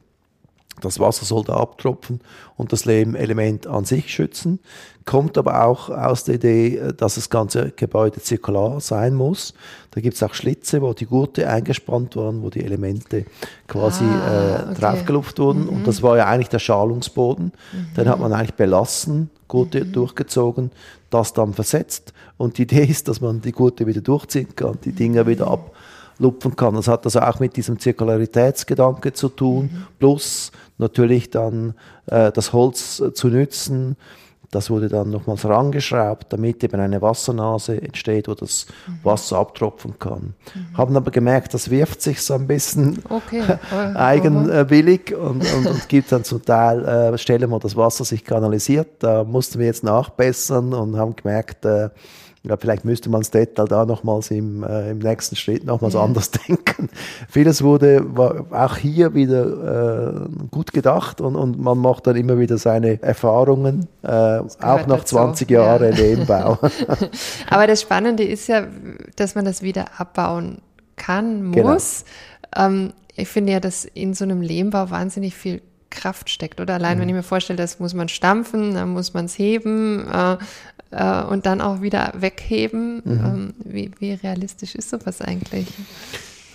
Das 0.83 1.01
Wasser 1.01 1.25
soll 1.25 1.45
da 1.45 1.55
abtropfen 1.57 2.21
und 2.57 2.73
das 2.73 2.85
Lehmelement 2.85 3.67
an 3.67 3.85
sich 3.85 4.13
schützen. 4.13 4.61
Kommt 5.07 5.39
aber 5.39 5.65
auch 5.65 5.89
aus 5.89 6.25
der 6.25 6.35
Idee, 6.35 6.77
äh, 6.77 6.93
dass 6.93 7.15
das 7.15 7.31
ganze 7.31 7.71
Gebäude 7.71 8.21
zirkular 8.21 8.81
sein 8.81 9.15
muss. 9.15 9.55
Da 9.93 10.01
gibt 10.01 10.17
es 10.17 10.23
auch 10.23 10.35
Schlitze, 10.35 10.83
wo 10.83 10.93
die 10.93 11.07
Gurte 11.07 11.49
eingespannt 11.49 12.17
waren, 12.17 12.43
wo 12.43 12.51
die 12.51 12.65
Elemente 12.65 13.25
quasi 13.69 14.05
ah, 14.05 14.29
äh, 14.29 14.63
okay. 14.71 14.81
draufgelupft 14.81 15.39
wurden. 15.39 15.63
Mhm. 15.63 15.69
Und 15.69 15.87
das 15.87 16.03
war 16.03 16.17
ja 16.17 16.27
eigentlich 16.27 16.49
der 16.49 16.59
Schalungsboden. 16.59 17.53
Mhm. 17.73 17.95
Den 17.97 18.09
hat 18.09 18.19
man 18.19 18.33
eigentlich 18.33 18.55
belassen, 18.55 19.31
Gurte 19.49 19.85
mhm. 19.85 19.93
durchgezogen, 19.93 20.71
das 21.09 21.33
dann 21.33 21.55
versetzt. 21.55 22.13
Und 22.37 22.59
die 22.59 22.63
Idee 22.63 22.85
ist, 22.85 23.09
dass 23.09 23.21
man 23.21 23.41
die 23.41 23.53
Gurte 23.53 23.87
wieder 23.87 24.03
durchziehen 24.03 24.55
kann, 24.57 24.79
die 24.85 24.93
Dinger 24.93 25.27
wieder 25.27 25.47
ab 25.47 25.73
lupfen 26.19 26.57
kann. 26.57 26.75
Das 26.75 26.89
hat 26.89 27.05
also 27.05 27.21
auch 27.21 27.41
mit 27.41 27.57
diesem 27.57 27.79
Zirkularitätsgedanke 27.79 29.13
zu 29.13 29.29
tun, 29.29 29.71
mhm. 29.73 29.87
plus 29.99 30.53
natürlich 30.79 31.31
dann 31.31 31.75
äh, 32.07 32.33
das 32.33 32.53
Holz 32.53 33.01
äh, 33.01 33.13
zu 33.13 33.29
nützen. 33.29 33.97
Das 34.53 34.71
wurde 34.71 34.89
dann 34.89 35.11
nochmals 35.11 35.45
rangeschraubt, 35.45 36.33
damit 36.33 36.63
eben 36.63 36.81
eine 36.81 37.03
Wassernase 37.03 37.83
entsteht, 37.83 38.29
wo 38.29 38.35
das 38.35 38.67
mhm. 38.87 39.01
Wasser 39.03 39.39
abtropfen 39.39 39.99
kann. 39.99 40.35
Mhm. 40.55 40.79
Haben 40.79 40.97
aber 40.97 41.11
gemerkt, 41.11 41.53
das 41.53 41.69
wirft 41.69 42.01
sich 42.01 42.23
so 42.23 42.35
ein 42.35 42.47
bisschen 42.47 43.03
okay. 43.09 43.43
eigenwillig 43.95 45.15
und, 45.15 45.45
und, 45.53 45.67
und, 45.67 45.89
gibt 45.89 46.13
dann 46.13 46.25
zum 46.25 46.45
Teil 46.45 46.85
äh, 46.85 47.19
Stellen, 47.19 47.51
wo 47.51 47.59
das 47.59 47.77
Wasser 47.77 48.05
sich 48.05 48.25
kanalisiert. 48.25 49.03
Da 49.03 49.25
mussten 49.25 49.59
wir 49.59 49.67
jetzt 49.67 49.83
nachbessern 49.83 50.73
und 50.73 50.97
haben 50.97 51.17
gemerkt, 51.17 51.65
äh, 51.65 51.91
ja, 52.49 52.57
vielleicht 52.57 52.85
müsste 52.85 53.11
man 53.11 53.21
das 53.21 53.31
Detail 53.31 53.67
da 53.67 53.85
nochmals 53.85 54.31
im, 54.31 54.63
äh, 54.63 54.91
im 54.91 54.99
nächsten 54.99 55.37
Schritt 55.37 55.65
nochmals 55.65 55.95
ja. 55.95 56.03
anders 56.03 56.31
denken. 56.49 56.89
Vieles 57.29 57.63
wurde 57.63 58.05
war 58.17 58.47
auch 58.51 58.77
hier 58.77 59.15
wieder 59.15 60.25
äh, 60.25 60.29
gut 60.51 60.73
gedacht 60.73 61.21
und, 61.21 61.37
und 61.37 61.59
man 61.59 61.79
macht 61.79 62.07
dann 62.07 62.17
immer 62.17 62.39
wieder 62.39 62.59
seine 62.59 63.03
Erfahrungen, 63.03 63.89
äh, 64.03 64.09
auch 64.09 64.87
nach 64.87 65.05
20 65.05 65.51
Jahren 65.51 65.93
ja. 65.93 65.99
Lehmbau. 65.99 66.59
Aber 67.51 67.67
das 67.67 67.83
Spannende 67.83 68.25
ist 68.25 68.49
ja, 68.49 68.67
dass 69.17 69.35
man 69.35 69.45
das 69.45 69.63
wieder 69.63 69.87
abbauen 69.99 70.59
kann, 70.97 71.53
genau. 71.53 71.73
muss. 71.73 72.05
Genau. 72.53 72.67
Ähm, 72.67 72.93
ich 73.17 73.29
finde 73.29 73.53
ja, 73.53 73.61
dass 73.61 73.85
in 73.85 74.15
so 74.15 74.25
einem 74.25 74.43
Lehmbau 74.43 74.91
wahnsinnig 74.91 75.35
viel 75.35 75.63
Kraft 75.91 76.31
steckt. 76.31 76.61
Oder 76.61 76.75
allein, 76.75 76.99
mhm. 76.99 77.03
wenn 77.03 77.09
ich 77.09 77.15
mir 77.15 77.23
vorstelle, 77.23 77.57
das 77.57 77.81
muss 77.81 77.95
man 77.95 78.09
stampfen, 78.09 78.75
dann 78.75 78.91
muss 78.91 79.15
man 79.15 79.25
es 79.25 79.39
heben 79.39 80.07
äh, 80.09 80.37
äh, 80.91 81.23
und 81.25 81.47
dann 81.47 81.61
auch 81.61 81.83
wieder 81.83 82.13
wegheben. 82.17 83.03
Mhm. 83.05 83.25
Ähm, 83.25 83.55
wie, 83.65 83.91
wie 83.99 84.13
realistisch 84.13 84.75
ist 84.75 84.91
sowas 84.91 85.21
eigentlich? 85.21 85.67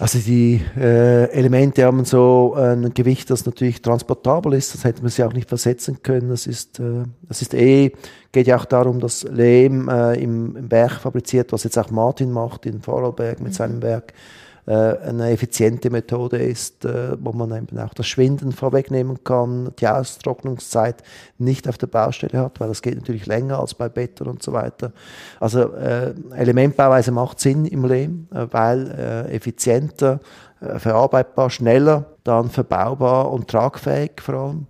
Also 0.02 0.18
die 0.18 0.60
äh, 0.76 1.30
Elemente 1.30 1.86
haben 1.86 2.06
so 2.06 2.56
ein 2.56 2.92
Gewicht, 2.92 3.30
das 3.30 3.46
natürlich 3.46 3.84
transportabel 3.84 4.54
ist. 4.54 4.74
Das 4.74 4.84
hätte 4.84 5.04
man 5.04 5.12
sie 5.12 5.24
auch 5.24 5.34
nicht 5.34 5.48
versetzen 5.48 6.02
können. 6.02 6.30
Das 6.30 6.48
ist, 6.48 6.80
äh, 6.80 7.04
das 7.30 7.44
ist 7.44 7.54
eh, 7.54 7.92
geht 8.32 8.48
ja 8.48 8.58
auch 8.58 8.66
darum, 8.66 9.00
dass 9.00 9.22
Lehm 9.24 9.90
äh, 9.90 10.16
im, 10.16 10.56
im 10.56 10.68
Berg 10.68 10.94
fabriziert, 10.94 11.52
was 11.52 11.66
jetzt 11.66 11.78
auch 11.78 11.92
Martin 11.92 12.32
macht 12.32 12.66
in 12.66 12.82
Vorarlberg 12.82 13.40
mit 13.42 13.50
mhm. 13.50 13.54
seinem 13.54 13.82
Werk 13.84 14.14
eine 14.66 15.32
effiziente 15.32 15.90
Methode 15.90 16.38
ist, 16.38 16.86
äh, 16.86 17.18
wo 17.20 17.32
man 17.32 17.56
eben 17.56 17.80
auch 17.80 17.94
das 17.94 18.08
Schwinden 18.08 18.52
vorwegnehmen 18.52 19.24
kann, 19.24 19.72
die 19.80 19.88
Austrocknungszeit 19.88 21.04
nicht 21.38 21.68
auf 21.68 21.78
der 21.78 21.88
Baustelle 21.88 22.40
hat, 22.40 22.60
weil 22.60 22.68
das 22.68 22.82
geht 22.82 22.96
natürlich 22.96 23.26
länger 23.26 23.60
als 23.60 23.74
bei 23.74 23.90
Beton 23.90 24.28
und 24.28 24.44
so 24.44 24.54
weiter. 24.54 24.92
Also 25.40 25.74
äh, 25.74 26.14
Elementbauweise 26.36 27.12
macht 27.12 27.40
Sinn 27.40 27.66
im 27.66 27.86
Lehm, 27.86 28.28
weil 28.30 29.28
effizienter, 29.32 30.20
verarbeitbar, 30.78 31.50
schneller, 31.50 32.06
dann 32.24 32.50
verbaubar 32.50 33.32
und 33.32 33.48
tragfähig 33.48 34.22
vor 34.22 34.36
allem. 34.36 34.68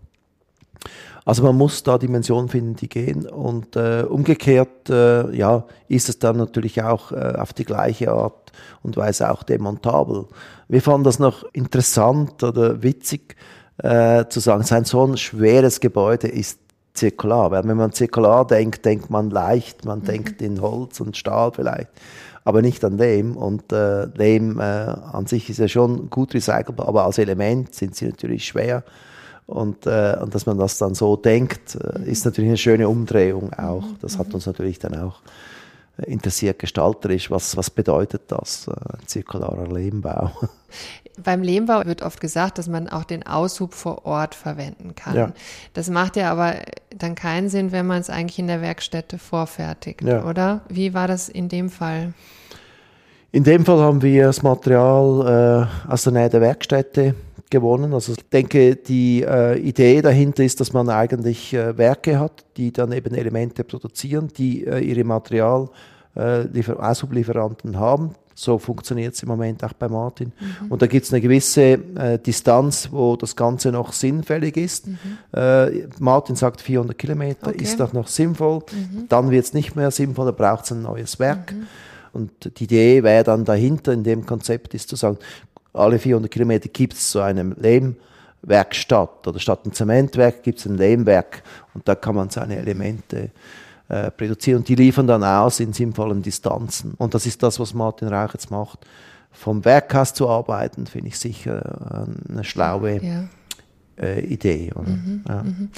Also 1.24 1.44
man 1.44 1.56
muss 1.56 1.84
da 1.84 1.98
Dimensionen 1.98 2.50
finden, 2.50 2.76
die 2.76 2.90
gehen. 2.90 3.28
Und 3.28 3.76
äh, 3.76 4.04
umgekehrt 4.08 4.90
äh, 4.90 5.34
ja, 5.36 5.66
ist 5.88 6.10
es 6.10 6.20
dann 6.20 6.38
natürlich 6.38 6.82
auch 6.82 7.12
äh, 7.12 7.36
auf 7.38 7.54
die 7.54 7.66
gleiche 7.66 8.12
Art 8.12 8.41
und 8.84 8.98
Weise 8.98 9.32
auch 9.32 9.44
demontabel. 9.44 10.26
Wir 10.68 10.82
fanden 10.82 11.04
das 11.04 11.20
noch 11.20 11.44
interessant 11.54 12.44
oder 12.44 12.82
witzig 12.84 13.36
äh, 13.78 14.26
zu 14.30 14.40
sagen, 14.40 14.64
sein 14.64 14.86
so 14.86 15.06
ein 15.06 15.18
schweres 15.18 15.80
Gebäude 15.80 16.28
ist 16.28 16.60
zirkular. 16.94 17.52
Weil 17.52 17.68
wenn 17.68 17.78
man 17.78 17.92
zirkular 17.92 18.46
denkt, 18.46 18.86
denkt 18.86 19.10
man 19.10 19.30
leicht, 19.30 19.86
man 19.86 20.00
mhm. 20.00 20.06
denkt 20.06 20.42
in 20.42 20.62
Holz 20.62 21.00
und 21.00 21.18
Stahl 21.18 21.52
vielleicht 21.54 21.90
aber 22.44 22.62
nicht 22.62 22.84
an 22.84 22.98
Lehm. 22.98 23.38
Und 23.38 23.72
äh, 23.72 24.06
Lehm 24.06 24.60
äh, 24.60 24.64
an 24.64 25.26
sich 25.28 25.50
ist 25.50 25.60
ja 25.60 25.68
schon 25.68 26.10
gut 26.10 26.34
recycelbar, 26.34 26.88
aber 26.88 27.06
als 27.06 27.18
Element 27.18 27.74
sind 27.74 27.96
sie 27.96 28.06
natürlich 28.06 28.46
schwer. 28.46 28.84
Und, 29.48 29.86
äh, 29.86 30.18
und 30.22 30.34
dass 30.34 30.46
man 30.46 30.58
das 30.58 30.78
dann 30.78 30.96
so 30.96 31.18
denkt, 31.18 31.76
äh, 31.76 32.10
ist 32.10 32.26
natürlich 32.26 32.50
eine 32.50 32.58
schöne 32.58 32.90
Umdrehung 32.90 33.54
auch. 33.54 33.84
Mhm. 33.84 33.98
Das 34.02 34.18
hat 34.18 34.30
mhm. 34.30 34.36
uns 34.36 34.46
natürlich 34.46 34.80
dann 34.80 34.96
auch 34.96 35.20
interessiert 35.98 36.60
gestalterisch. 36.60 37.30
Was, 37.32 37.56
was 37.58 37.70
bedeutet 37.70 38.24
das, 38.28 38.68
äh, 38.68 39.06
zirkularer 39.06 39.68
Lehmbau? 39.68 40.32
Beim 41.24 41.44
Lehmbau 41.44 41.86
wird 41.86 42.02
oft 42.02 42.22
gesagt, 42.22 42.58
dass 42.58 42.68
man 42.68 42.88
auch 42.88 43.04
den 43.04 43.26
Aushub 43.26 43.74
vor 43.74 44.06
Ort 44.06 44.34
verwenden 44.34 44.96
kann. 44.96 45.16
Ja. 45.16 45.32
Das 45.74 45.90
macht 45.90 46.16
ja 46.16 46.32
aber 46.32 46.56
dann 46.96 47.16
keinen 47.16 47.50
Sinn, 47.50 47.72
wenn 47.72 47.86
man 47.86 48.00
es 48.00 48.10
eigentlich 48.10 48.40
in 48.40 48.48
der 48.48 48.62
Werkstätte 48.62 49.18
vorfertigt, 49.18 50.02
ja. 50.02 50.24
oder? 50.24 50.62
Wie 50.70 50.94
war 50.94 51.08
das 51.08 51.30
in 51.30 51.50
dem 51.50 51.70
Fall? 51.70 52.14
In 53.34 53.44
dem 53.44 53.66
Fall 53.66 53.80
haben 53.80 54.02
wir 54.02 54.26
das 54.26 54.42
Material 54.42 55.68
äh, 55.88 55.92
aus 55.92 56.04
der 56.04 56.14
Nähe 56.14 56.30
der 56.30 56.42
Werkstätte 56.42 57.16
gewonnen. 57.52 57.94
Also 57.94 58.14
ich 58.14 58.30
denke, 58.30 58.76
die 58.76 59.22
äh, 59.22 59.60
Idee 59.60 60.02
dahinter 60.02 60.44
ist, 60.44 60.60
dass 60.60 60.74
man 60.74 60.90
eigentlich 60.90 61.54
äh, 61.54 61.78
Werke 61.78 62.20
hat, 62.20 62.46
die 62.58 62.72
dann 62.72 62.92
eben 62.92 63.14
Elemente 63.14 63.64
produzieren, 63.64 64.30
die 64.36 64.66
äh, 64.66 64.80
ihre 64.80 65.04
Material 65.04 65.70
äh, 66.16 66.46
Aushub-Lieferanten 66.78 67.78
haben. 67.78 68.16
So 68.34 68.58
funktioniert 68.58 69.14
es 69.14 69.22
im 69.22 69.30
Moment 69.30 69.64
auch 69.64 69.74
bei 69.74 69.88
Martin. 69.88 70.32
Mhm. 70.40 70.72
Und 70.72 70.82
da 70.82 70.88
gibt 70.88 71.06
es 71.06 71.14
eine 71.14 71.22
gewisse 71.22 71.74
äh, 71.96 72.18
Distanz, 72.18 72.90
wo 72.92 73.16
das 73.16 73.36
Ganze 73.36 73.72
noch 73.72 73.94
sinnfällig 73.94 74.58
ist. 74.58 74.88
Mhm. 74.88 74.98
Äh, 75.34 75.88
Martin 76.00 76.36
sagt 76.36 76.62
400 76.62 76.98
Kilometer, 76.98 77.50
okay. 77.50 77.62
ist 77.62 77.80
das 77.80 77.94
noch 77.94 78.08
sinnvoll? 78.08 78.64
Mhm. 78.72 79.08
Dann 79.10 79.30
wird 79.30 79.46
es 79.46 79.54
nicht 79.54 79.76
mehr 79.76 79.92
sinnvoll, 79.92 80.26
da 80.26 80.32
braucht 80.32 80.66
es 80.66 80.72
ein 80.72 80.82
neues 80.82 81.20
Werk. 81.20 81.52
Mhm. 81.52 81.68
Und 82.14 82.60
die 82.60 82.64
Idee 82.66 83.04
wäre 83.04 83.24
dann 83.24 83.46
dahinter 83.46 83.94
in 83.94 84.04
dem 84.04 84.26
Konzept 84.26 84.74
ist 84.74 84.90
zu 84.90 84.96
sagen, 84.96 85.18
alle 85.74 86.00
400 86.00 86.30
Kilometer 86.32 86.70
gibt 86.70 86.94
es 86.94 87.12
so 87.12 87.22
eine 87.22 87.44
Lehmwerkstatt 87.44 89.28
oder 89.28 89.40
statt 89.40 89.66
ein 89.66 89.74
Zementwerk 89.74 90.44
gibt 90.44 90.60
es 90.60 90.66
ein 90.66 90.78
Lehmwerk 90.78 91.44
und 91.74 91.88
da 91.88 91.96
kann 91.96 92.16
man 92.16 92.30
seine 92.30 92.58
Elemente 92.58 93.32
äh, 93.88 94.12
produzieren 94.12 94.60
und 94.60 94.68
die 94.68 94.76
liefern 94.76 95.08
dann 95.08 95.24
aus 95.24 95.60
in 95.60 95.74
sinnvollen 95.74 96.22
Distanzen. 96.22 96.94
Und 96.98 97.14
das 97.14 97.26
ist 97.26 97.44
das, 97.44 97.60
was 97.60 97.74
Martin 97.74 98.08
Rauch 98.08 98.34
jetzt 98.34 98.52
macht. 98.52 98.80
Vom 99.34 99.64
Werkhaus 99.64 100.14
zu 100.14 100.28
arbeiten, 100.28 100.88
finde 100.88 101.08
ich 101.08 101.18
sicher 101.18 102.08
eine 102.30 102.44
schlaue 102.44 103.02
ja. 103.02 103.24
äh, 103.98 104.20
Idee. 104.22 104.72
Mhm, 104.76 105.24
ja. 105.28 105.44
mhm. 105.44 105.70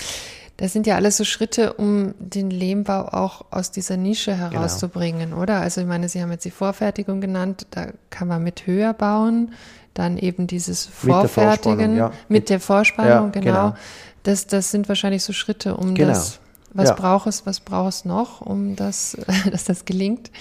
Das 0.58 0.72
sind 0.72 0.86
ja 0.86 0.96
alles 0.96 1.18
so 1.18 1.24
Schritte, 1.24 1.74
um 1.74 2.14
den 2.20 2.52
Lehmbau 2.52 3.06
auch 3.06 3.46
aus 3.50 3.72
dieser 3.72 3.98
Nische 3.98 4.32
genau. 4.32 4.52
herauszubringen, 4.52 5.32
genau. 5.32 5.42
oder? 5.42 5.62
Also 5.62 5.82
ich 5.82 5.88
meine, 5.88 6.10
Sie 6.10 6.22
haben 6.22 6.32
jetzt 6.32 6.46
die 6.46 6.52
Vorfertigung 6.52 7.22
genannt, 7.22 7.68
da 7.72 7.88
kann 8.12 8.28
man 8.28 8.44
mit 8.44 8.68
höher 8.68 8.94
bauen 8.94 9.54
dann 9.94 10.18
eben 10.18 10.48
dieses 10.48 10.86
Vorfertigen 10.86 11.00
mit 11.08 11.30
der 11.30 11.30
Vorspannung, 11.30 11.98
ja. 11.98 12.12
mit 12.28 12.50
der 12.50 12.60
Vorspannung 12.60 13.34
ja, 13.34 13.42
genau. 13.42 13.46
genau. 13.46 13.76
Das, 14.24 14.48
das 14.48 14.72
sind 14.72 14.88
wahrscheinlich 14.88 15.24
so 15.24 15.34
Schritte, 15.34 15.76
um 15.76 15.96
genau. 15.96 16.10
das, 16.10 16.40
was 16.74 16.90
ja. 16.90 16.96
braucht 16.96 17.28
es, 17.28 17.46
was 17.46 17.60
braucht 17.60 17.90
es 17.90 18.06
noch, 18.06 18.42
um 18.42 18.76
das, 18.76 19.18
dass 19.52 19.66
das 19.66 19.86
gelingt? 19.86 20.32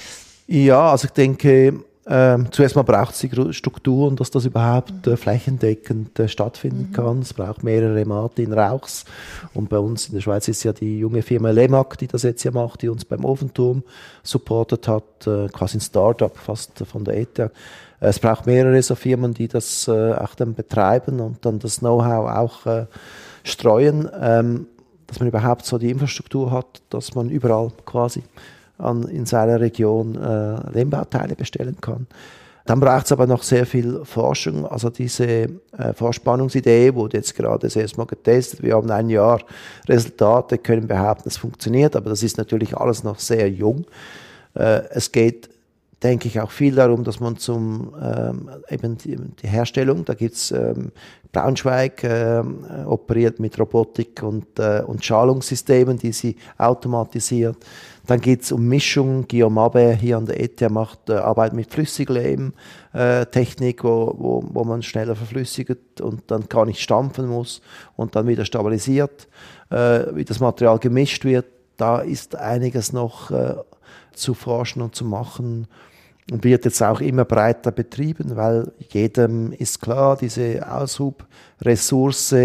Ja, 0.47 0.90
also 0.90 1.06
ich 1.06 1.12
denke, 1.12 1.85
ähm, 2.04 2.49
zuerst 2.50 2.75
mal 2.75 2.82
braucht 2.82 3.14
es 3.14 3.21
die 3.21 3.52
Strukturen, 3.52 4.16
dass 4.16 4.32
das 4.32 4.44
überhaupt 4.44 5.06
äh, 5.06 5.16
flächendeckend 5.16 6.18
äh, 6.18 6.26
stattfinden 6.26 6.88
mhm. 6.88 6.92
kann. 6.92 7.18
Es 7.21 7.32
braucht 7.32 7.62
mehrere 7.62 8.04
Martin 8.04 8.52
Rauchs. 8.52 9.04
Und 9.54 9.68
bei 9.68 9.78
uns 9.78 10.09
in 10.09 10.14
der 10.14 10.21
Schweiz 10.21 10.49
ist 10.49 10.64
ja 10.64 10.73
die 10.73 10.99
junge 10.99 11.23
Firma 11.23 11.50
Lemac, 11.50 11.99
die 11.99 12.09
das 12.09 12.25
jetzt 12.25 12.42
ja 12.42 12.50
macht, 12.50 12.82
die 12.82 12.88
uns 12.88 13.04
beim 13.04 13.25
Ofenturm 13.25 13.85
supportet 14.25 14.88
hat, 14.88 15.26
äh, 15.28 15.47
quasi 15.49 15.78
ein 15.78 15.80
Startup 15.80 16.37
fast 16.37 16.78
von 16.78 17.04
der 17.04 17.18
ETH. 17.18 17.50
Es 18.00 18.18
braucht 18.18 18.47
mehrere 18.47 18.82
so 18.82 18.97
Firmen, 18.97 19.32
die 19.32 19.47
das 19.47 19.87
äh, 19.87 20.14
auch 20.14 20.35
dann 20.35 20.54
betreiben 20.54 21.21
und 21.21 21.47
dann 21.47 21.61
das 21.61 21.78
Know-how 21.78 22.28
auch 22.28 22.66
äh, 22.66 22.87
streuen, 23.44 24.11
ähm, 24.21 24.66
dass 25.06 25.21
man 25.21 25.28
überhaupt 25.28 25.64
so 25.66 25.78
die 25.78 25.90
Infrastruktur 25.90 26.50
hat, 26.50 26.82
dass 26.90 27.14
man 27.14 27.30
überall 27.30 27.71
quasi 27.87 28.25
an, 28.79 29.05
in 29.05 29.26
seiner 29.26 29.61
Region 29.61 30.17
äh, 30.17 30.71
Lehmbauteile 30.73 31.35
bestellen 31.35 31.76
kann. 31.81 32.07
Dann 32.64 32.79
braucht 32.79 33.07
es 33.07 33.12
aber 33.12 33.26
noch 33.26 33.43
sehr 33.43 33.67
viel 33.67 34.05
Forschung. 34.05 34.67
Also 34.67 34.88
diese 34.88 35.26
äh, 35.26 35.49
Vorspannungsidee 35.95 36.95
wurde 36.95 37.17
jetzt 37.17 37.35
gerade 37.35 37.67
das 37.67 37.75
erste 37.75 37.99
Mal 37.99 38.07
getestet. 38.07 38.62
Wir 38.62 38.75
haben 38.75 38.91
ein 38.91 39.11
Jahr 39.11 39.41
Resultate, 39.88 40.59
können 40.59 40.87
behaupten, 40.87 41.29
es 41.29 41.37
funktioniert, 41.37 41.97
aber 41.97 42.11
das 42.11 42.23
ist 42.23 42.38
natürlich 42.38 42.76
alles 42.76 43.02
noch 43.02 43.19
sehr 43.19 43.50
jung. 43.50 43.85
Äh, 44.55 44.83
es 44.91 45.11
geht 45.11 45.50
denke 46.02 46.29
ich 46.29 46.41
auch 46.41 46.50
viel 46.50 46.75
darum, 46.75 47.05
dass 47.05 47.21
man 47.21 47.37
zum 47.37 47.95
ähm, 48.02 48.50
eben 48.69 48.99
die, 48.99 49.17
die 49.17 49.47
Herstellung, 49.47 50.05
da 50.05 50.14
gibt's 50.14 50.50
ähm, 50.50 50.91
Braunschweig 51.33 52.05
äh, 52.05 52.43
operiert 52.85 53.41
mit 53.41 53.59
Robotik 53.59 54.23
und, 54.23 54.59
äh, 54.59 54.83
und 54.87 55.05
Schalungssystemen, 55.05 55.99
die 55.99 56.12
sie 56.12 56.37
automatisiert. 56.59 57.57
Dann 58.06 58.21
geht's 58.21 58.50
um 58.50 58.66
Mischung. 58.66 59.28
Guillaume 59.28 59.61
Abe 59.61 59.94
hier 59.94 60.16
an 60.16 60.26
der 60.26 60.40
ETH 60.40 60.61
macht 60.71 61.09
äh, 61.09 61.12
Arbeit 61.14 61.52
mit 61.52 61.73
Flüssiglehm-Technik, 61.73 63.80
äh, 63.80 63.85
wo, 63.85 64.14
wo, 64.18 64.44
wo 64.52 64.64
man 64.64 64.82
schneller 64.82 65.14
verflüssigt 65.14 66.00
und 66.00 66.28
dann 66.30 66.49
gar 66.49 66.66
nicht 66.66 66.80
stampfen 66.80 67.28
muss 67.28 67.62
und 67.97 68.16
dann 68.16 68.26
wieder 68.26 68.44
stabilisiert, 68.44 69.28
äh, 69.71 70.06
wie 70.14 70.25
das 70.25 70.40
Material 70.40 70.78
gemischt 70.78 71.25
wird. 71.25 71.47
Da 71.76 72.00
ist 72.00 72.35
einiges 72.37 72.92
noch 72.92 73.30
äh, 73.30 73.54
zu 74.12 74.35
forschen 74.35 74.82
und 74.82 74.97
zu 74.97 75.04
machen 75.04 75.68
und 76.30 76.44
wird 76.44 76.64
jetzt 76.64 76.80
auch 76.82 77.00
immer 77.00 77.25
breiter 77.25 77.73
betrieben, 77.73 78.37
weil 78.37 78.71
jedem 78.90 79.50
ist 79.52 79.80
klar, 79.80 80.16
diese 80.16 80.71
Aushubressource 80.71 82.37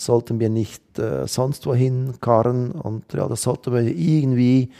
sollten 0.00 0.40
wir 0.40 0.48
nicht 0.48 0.98
äh, 0.98 1.26
sonst 1.26 1.66
wohin 1.66 2.14
karren 2.20 2.72
und 2.72 3.12
ja, 3.12 3.28
das 3.28 3.42
sollten 3.42 3.72
wir 3.72 3.82
irgendwie 3.82 4.70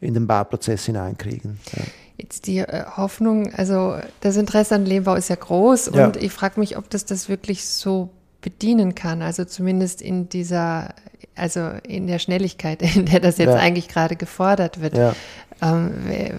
in 0.00 0.14
den 0.14 0.26
Bauprozess 0.26 0.86
hineinkriegen. 0.86 1.58
Ja. 1.76 1.82
Jetzt 2.16 2.46
die 2.46 2.58
äh, 2.58 2.84
Hoffnung, 2.96 3.52
also 3.54 3.96
das 4.20 4.36
Interesse 4.36 4.76
an 4.76 4.84
Lehmbau 4.84 5.14
ist 5.14 5.28
ja 5.28 5.36
groß 5.36 5.90
ja. 5.94 6.06
und 6.06 6.16
ich 6.16 6.32
frage 6.32 6.60
mich, 6.60 6.76
ob 6.76 6.88
das 6.90 7.04
das 7.04 7.28
wirklich 7.28 7.66
so 7.66 8.10
bedienen 8.40 8.94
kann, 8.94 9.20
also 9.20 9.44
zumindest 9.44 10.00
in 10.00 10.28
dieser, 10.28 10.94
also 11.34 11.70
in 11.86 12.06
der 12.06 12.20
Schnelligkeit, 12.20 12.82
in 12.96 13.06
der 13.06 13.20
das 13.20 13.38
jetzt 13.38 13.48
ja. 13.48 13.56
eigentlich 13.56 13.88
gerade 13.88 14.16
gefordert 14.16 14.80
wird. 14.80 14.96
Ähm, 15.60 15.90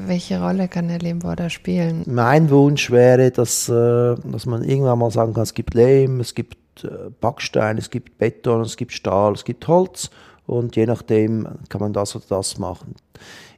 welche 0.05 0.41
Rolle 0.41 0.69
kann 0.69 0.87
der 0.87 0.99
Lehmbau 0.99 1.35
da 1.35 1.49
spielen? 1.49 2.03
Mein 2.05 2.49
Wunsch 2.49 2.89
wäre, 2.89 3.31
dass, 3.31 3.67
äh, 3.67 4.15
dass 4.23 4.45
man 4.45 4.63
irgendwann 4.63 4.97
mal 4.97 5.11
sagen 5.11 5.33
kann, 5.33 5.43
es 5.43 5.53
gibt 5.53 5.73
Lehm, 5.73 6.21
es 6.21 6.35
gibt 6.35 6.57
äh, 6.83 7.09
Backstein, 7.19 7.77
es 7.77 7.89
gibt 7.89 8.17
Beton, 8.17 8.61
es 8.61 8.77
gibt 8.77 8.93
Stahl, 8.93 9.33
es 9.33 9.43
gibt 9.43 9.67
Holz 9.67 10.09
und 10.45 10.75
je 10.75 10.85
nachdem 10.85 11.47
kann 11.69 11.81
man 11.81 11.93
das 11.93 12.15
oder 12.15 12.25
das 12.29 12.57
machen. 12.57 12.95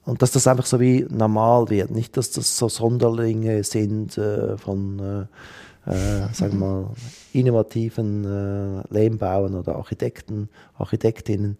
Und 0.05 0.21
dass 0.21 0.31
das 0.31 0.47
einfach 0.47 0.65
so 0.65 0.79
wie 0.79 1.05
normal 1.09 1.69
wird, 1.69 1.91
nicht 1.91 2.17
dass 2.17 2.31
das 2.31 2.57
so 2.57 2.69
Sonderlinge 2.69 3.63
sind 3.63 4.17
äh, 4.17 4.57
von, 4.57 5.27
äh, 5.85 5.91
äh, 5.91 6.33
sagen 6.33 6.59
wir 6.59 6.67
mal, 6.67 6.85
innovativen 7.33 8.25
äh, 8.25 8.93
Lehmbauern 8.93 9.55
oder 9.55 9.75
Architekten, 9.75 10.49
Architektinnen. 10.77 11.57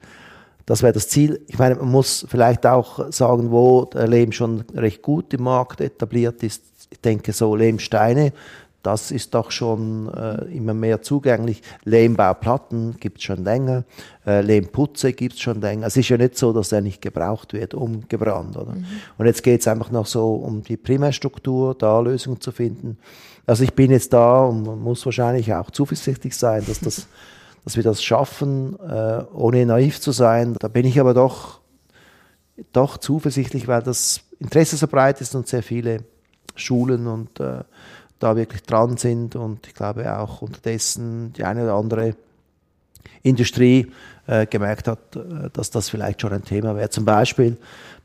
Das 0.66 0.82
wäre 0.84 0.94
das 0.94 1.08
Ziel. 1.10 1.42
Ich 1.48 1.60
meine, 1.60 1.76
man 1.76 1.90
muss 1.90 2.26
vielleicht 2.30 2.66
auch 2.66 3.12
sagen, 3.12 3.52
wo 3.52 3.86
der 3.86 4.08
Lehm 4.08 4.32
schon 4.32 4.64
recht 4.76 5.02
gut 5.02 5.34
im 5.34 5.44
Markt 5.44 5.82
etabliert 5.82 6.44
ist. 6.44 6.64
Ich 6.90 7.00
denke 7.00 7.34
so 7.34 7.56
Lehmsteine 7.56 8.34
das 8.84 9.12
ist 9.12 9.36
doch 9.36 9.52
schon 9.52 10.12
äh, 10.14 10.46
immer 10.56 10.74
mehr 10.74 11.02
zugänglich. 11.02 11.62
Lehmbauplatten 11.84 12.98
gibt 13.00 13.20
es 13.20 13.24
schon 13.24 13.44
länger, 13.44 13.84
äh, 14.26 14.42
Lehmputze 14.42 15.14
gibt 15.14 15.36
es 15.36 15.42
schon 15.42 15.62
länger. 15.62 15.88
Es 15.88 15.98
ist 15.98 16.10
ja 16.10 16.18
nicht 16.18 16.38
so, 16.38 16.52
dass 16.52 16.72
er 16.72 16.82
nicht 16.82 17.02
gebraucht 17.02 17.54
wird, 17.54 17.74
umgebrannt. 17.74 18.58
Oder? 18.58 18.74
Mhm. 18.74 18.86
Und 19.18 19.26
jetzt 19.28 19.44
geht 19.44 19.62
es 19.62 19.68
einfach 19.68 19.92
noch 19.92 20.08
so 20.08 20.34
um 20.34 20.64
die 20.64 20.78
Primärstruktur, 20.78 21.76
da 21.76 22.00
Lösungen 22.00 22.42
zu 22.42 22.52
finden. 22.52 22.98
Also 23.46 23.64
ich 23.64 23.74
bin 23.74 23.92
jetzt 23.92 24.14
da 24.14 24.46
und 24.46 24.64
man 24.64 24.80
muss 24.80 25.06
wahrscheinlich 25.06 25.54
auch 25.54 25.72
zuversichtlich 25.72 26.36
sein, 26.36 26.64
dass, 26.66 26.80
das, 26.80 27.08
dass 27.64 27.76
wir 27.76 27.84
das 27.84 28.04
schaffen, 28.04 28.80
äh, 28.80 29.24
ohne 29.34 29.66
naiv 29.66 30.00
zu 30.00 30.12
sein. 30.12 30.56
Da 30.60 30.68
bin 30.68 30.86
ich 30.86 31.00
aber 31.00 31.14
doch, 31.14 31.60
doch 32.74 32.98
zuversichtlich, 32.98 33.68
weil 33.68 33.84
das 33.84 34.22
Interesse 34.40 34.76
so 34.78 34.88
breit 34.88 35.22
ist 35.22 35.36
und 35.36 35.48
sehr 35.48 35.62
viele 35.62 36.04
Schulen 36.56 37.08
und 37.08 37.40
äh, 37.40 37.64
da 38.22 38.36
wirklich 38.36 38.64
dran 38.64 38.98
sind 38.98 39.36
und 39.36 39.68
ich 39.68 39.74
glaube 39.74 40.18
auch 40.18 40.42
unterdessen 40.42 41.34
die 41.34 41.44
eine 41.44 41.64
oder 41.64 41.74
andere 41.74 42.16
Industrie 43.24 43.92
äh, 44.28 44.46
gemerkt 44.46 44.88
hat, 44.88 45.16
äh, 45.16 45.50
dass 45.52 45.72
das 45.72 45.90
vielleicht 45.90 46.22
schon 46.22 46.34
ein 46.34 46.44
Thema 46.44 46.76
wäre. 46.76 46.90
Zum 46.90 47.06
Beispiel 47.06 47.58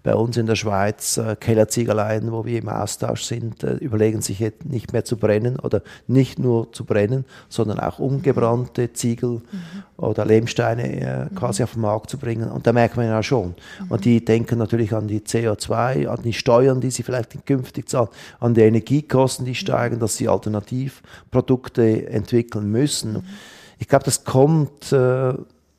bei 0.06 0.14
uns 0.14 0.36
in 0.36 0.46
der 0.46 0.54
Schweiz 0.54 1.16
äh, 1.16 1.34
Kellerziegeleien, 1.34 2.30
wo 2.30 2.44
wir 2.44 2.60
im 2.60 2.68
Austausch 2.68 3.24
sind, 3.24 3.64
äh, 3.64 3.74
überlegen 3.74 4.22
sich 4.22 4.38
jetzt 4.38 4.64
nicht 4.64 4.92
mehr 4.92 5.04
zu 5.04 5.16
brennen 5.16 5.58
oder 5.58 5.82
nicht 6.06 6.38
nur 6.38 6.72
zu 6.72 6.84
brennen, 6.84 7.24
sondern 7.48 7.80
auch 7.80 7.98
umgebrannte 7.98 8.92
Ziegel 8.92 9.30
mhm. 9.30 9.42
oder 9.96 10.24
Lehmsteine 10.24 11.00
äh, 11.00 11.24
mhm. 11.24 11.34
quasi 11.34 11.64
auf 11.64 11.72
den 11.72 11.82
Markt 11.82 12.08
zu 12.08 12.18
bringen. 12.18 12.52
Und 12.52 12.68
da 12.68 12.72
merkt 12.72 12.96
man 12.96 13.06
ja 13.06 13.20
schon. 13.24 13.56
Mhm. 13.80 13.86
Und 13.88 14.04
die 14.04 14.24
denken 14.24 14.58
natürlich 14.58 14.94
an 14.94 15.08
die 15.08 15.22
CO2, 15.22 16.06
an 16.06 16.22
die 16.22 16.32
Steuern, 16.32 16.80
die 16.80 16.92
sie 16.92 17.02
vielleicht 17.02 17.44
künftig 17.44 17.88
zahlen, 17.88 18.08
an 18.38 18.54
die 18.54 18.60
Energiekosten, 18.60 19.44
die 19.44 19.56
steigen, 19.56 19.98
dass 19.98 20.16
sie 20.16 20.28
Alternativprodukte 20.28 22.08
entwickeln 22.08 22.70
müssen. 22.70 23.12
Mhm. 23.14 23.22
Ich 23.80 23.88
glaube, 23.88 24.04
das 24.04 24.22
kommt, 24.22 24.92
äh, 24.92 25.34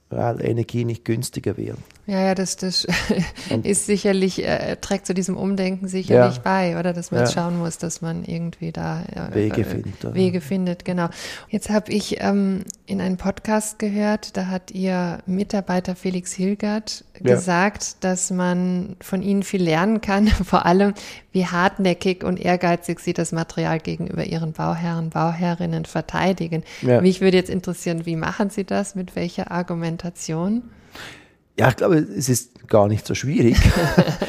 weil 0.10 0.42
Energie 0.42 0.86
nicht 0.86 1.04
günstiger 1.04 1.58
wird. 1.58 1.78
Ja, 2.06 2.22
ja, 2.22 2.36
das, 2.36 2.56
das 2.56 2.88
ist 3.64 3.86
sicherlich, 3.86 4.44
äh, 4.46 4.78
trägt 4.78 5.06
zu 5.06 5.14
diesem 5.14 5.36
Umdenken 5.36 5.90
sicherlich 5.90 6.38
ja. 6.38 6.42
bei, 6.42 6.80
oder 6.80 6.94
dass 6.94 7.12
man 7.12 7.20
ja. 7.20 7.26
jetzt 7.26 7.34
schauen 7.34 7.58
muss, 7.58 7.78
dass 7.78 8.02
man 8.02 8.24
irgendwie 8.24 8.72
da 8.72 9.04
äh, 9.04 9.36
Wege, 9.36 9.66
findet, 9.66 10.06
oder? 10.06 10.14
Wege 10.14 10.40
findet. 10.40 10.86
Genau. 10.86 11.10
Jetzt 11.50 11.70
habe 11.70 11.92
ich 11.92 12.22
ähm, 12.22 12.64
in 12.86 13.02
einem 13.02 13.18
Podcast 13.18 13.80
gehört, 13.80 14.38
da 14.38 14.48
hat 14.48 14.72
Ihr 14.72 15.20
Mitarbeiter 15.26 15.96
Felix 15.96 16.32
Hilgert 16.32 17.04
ja. 17.24 17.36
gesagt, 17.36 18.04
dass 18.04 18.32
man 18.32 18.96
von 19.02 19.22
Ihnen 19.22 19.44
viel 19.44 19.64
lernen 19.64 20.02
kann, 20.02 20.28
vor 20.46 20.66
allem 20.66 20.94
wie 21.32 21.46
hartnäckig 21.46 22.24
und 22.24 22.40
ehrgeizig 22.40 23.00
Sie 23.00 23.14
das 23.14 23.32
Material 23.32 23.80
gegenüber 23.80 24.24
Ihren 24.26 24.54
Bauherren, 24.54 25.10
Bauherrinnen 25.10 25.86
verteidigen. 25.86 26.64
Mich 27.02 27.22
würde 27.22 27.38
jetzt 27.38 27.50
interessieren, 27.50 28.06
wie 28.06 28.16
machen 28.16 28.50
Sie 28.50 28.64
das, 28.64 28.96
mit 28.96 29.16
welcher 29.16 29.52
Argumentation? 29.52 30.64
Ja, 31.60 31.70
ich 31.70 31.76
glaube, 31.76 31.96
es 31.96 32.30
ist 32.30 32.68
gar 32.68 32.88
nicht 32.88 33.08
so 33.08 33.16
schwierig. 33.16 33.58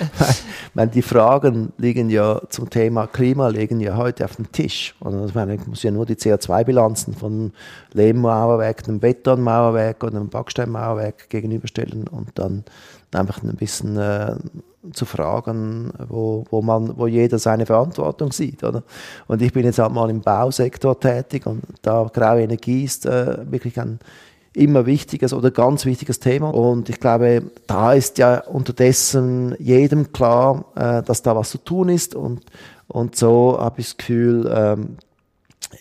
meine, 0.78 0.90
die 0.90 1.02
Fragen 1.02 1.72
liegen 1.76 2.08
ja 2.08 2.40
zum 2.48 2.70
Thema 2.70 3.06
Klima 3.06 3.48
liegen 3.48 3.80
ja 3.80 3.96
heute 3.96 4.24
auf 4.24 4.36
dem 4.36 4.50
Tisch. 4.52 4.94
Und 5.00 5.26
ich 5.26 5.34
meine, 5.34 5.56
ich 5.56 5.66
muss 5.66 5.82
ja 5.82 5.90
nur 5.90 6.06
die 6.06 6.14
CO2-Bilanzen 6.14 7.14
von 7.14 7.52
Lehmmauerwerk, 7.92 8.88
einem 8.88 9.00
Betonmauerwerk 9.00 10.04
oder 10.04 10.16
einem 10.16 10.28
Backsteinmauerwerk 10.28 11.28
gegenüberstellen 11.28 12.06
und 12.06 12.30
dann 12.36 12.64
einfach 13.12 13.42
ein 13.42 13.56
bisschen 13.56 13.96
äh, 13.96 14.36
zu 14.92 15.04
fragen, 15.04 15.92
wo, 16.08 16.44
wo 16.50 16.62
man, 16.62 16.96
wo 16.96 17.08
jeder 17.08 17.38
seine 17.38 17.66
Verantwortung 17.66 18.32
sieht, 18.32 18.62
oder? 18.62 18.84
Und 19.26 19.42
ich 19.42 19.52
bin 19.52 19.64
jetzt 19.64 19.78
halt 19.80 19.92
mal 19.92 20.08
im 20.10 20.20
Bausektor 20.20 20.98
tätig 20.98 21.46
und 21.46 21.62
da 21.82 22.08
graue 22.12 22.42
Energie 22.42 22.84
ist 22.84 23.04
äh, 23.04 23.38
wirklich 23.50 23.78
ein 23.80 23.98
immer 24.58 24.86
wichtiges 24.86 25.32
oder 25.32 25.50
ganz 25.50 25.84
wichtiges 25.84 26.20
Thema. 26.20 26.50
Und 26.50 26.88
ich 26.88 27.00
glaube, 27.00 27.50
da 27.66 27.92
ist 27.92 28.18
ja 28.18 28.40
unterdessen 28.40 29.54
jedem 29.58 30.12
klar, 30.12 30.64
äh, 30.74 31.02
dass 31.02 31.22
da 31.22 31.36
was 31.36 31.50
zu 31.50 31.58
tun 31.58 31.88
ist. 31.88 32.14
Und, 32.14 32.44
und 32.88 33.16
so 33.16 33.58
habe 33.58 33.80
ich 33.80 33.86
das 33.86 33.96
Gefühl, 33.96 34.50
ähm, 34.52 34.96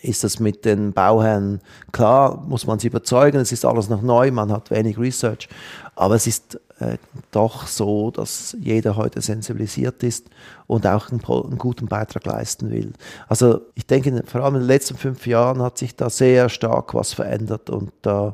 ist 0.02 0.24
das 0.24 0.38
mit 0.38 0.64
den 0.64 0.92
Bauherren 0.92 1.60
klar, 1.92 2.44
muss 2.46 2.66
man 2.66 2.78
sie 2.78 2.88
überzeugen, 2.88 3.38
es 3.38 3.52
ist 3.52 3.64
alles 3.64 3.88
noch 3.88 4.02
neu, 4.02 4.30
man 4.30 4.52
hat 4.52 4.70
wenig 4.70 4.98
Research, 4.98 5.48
aber 5.96 6.14
es 6.14 6.26
ist 6.26 6.60
äh, 6.78 6.98
doch 7.30 7.66
so, 7.66 8.10
dass 8.10 8.56
jeder 8.60 8.96
heute 8.96 9.22
sensibilisiert 9.22 10.02
ist 10.02 10.26
und 10.66 10.86
auch 10.86 11.10
einen, 11.10 11.24
einen, 11.24 11.58
guten 11.58 11.86
Beitrag 11.86 12.26
leisten 12.26 12.70
will. 12.70 12.92
Also 13.28 13.62
ich 13.74 13.86
denke, 13.86 14.22
vor 14.26 14.42
allem 14.42 14.56
in 14.56 14.60
den 14.60 14.68
letzten 14.68 14.96
fünf 14.96 15.26
Jahren 15.26 15.62
hat 15.62 15.78
sich 15.78 15.96
da 15.96 16.10
sehr 16.10 16.48
stark 16.48 16.94
was 16.94 17.14
verändert 17.14 17.70
und 17.70 17.90
da 18.02 18.28
äh, 18.28 18.32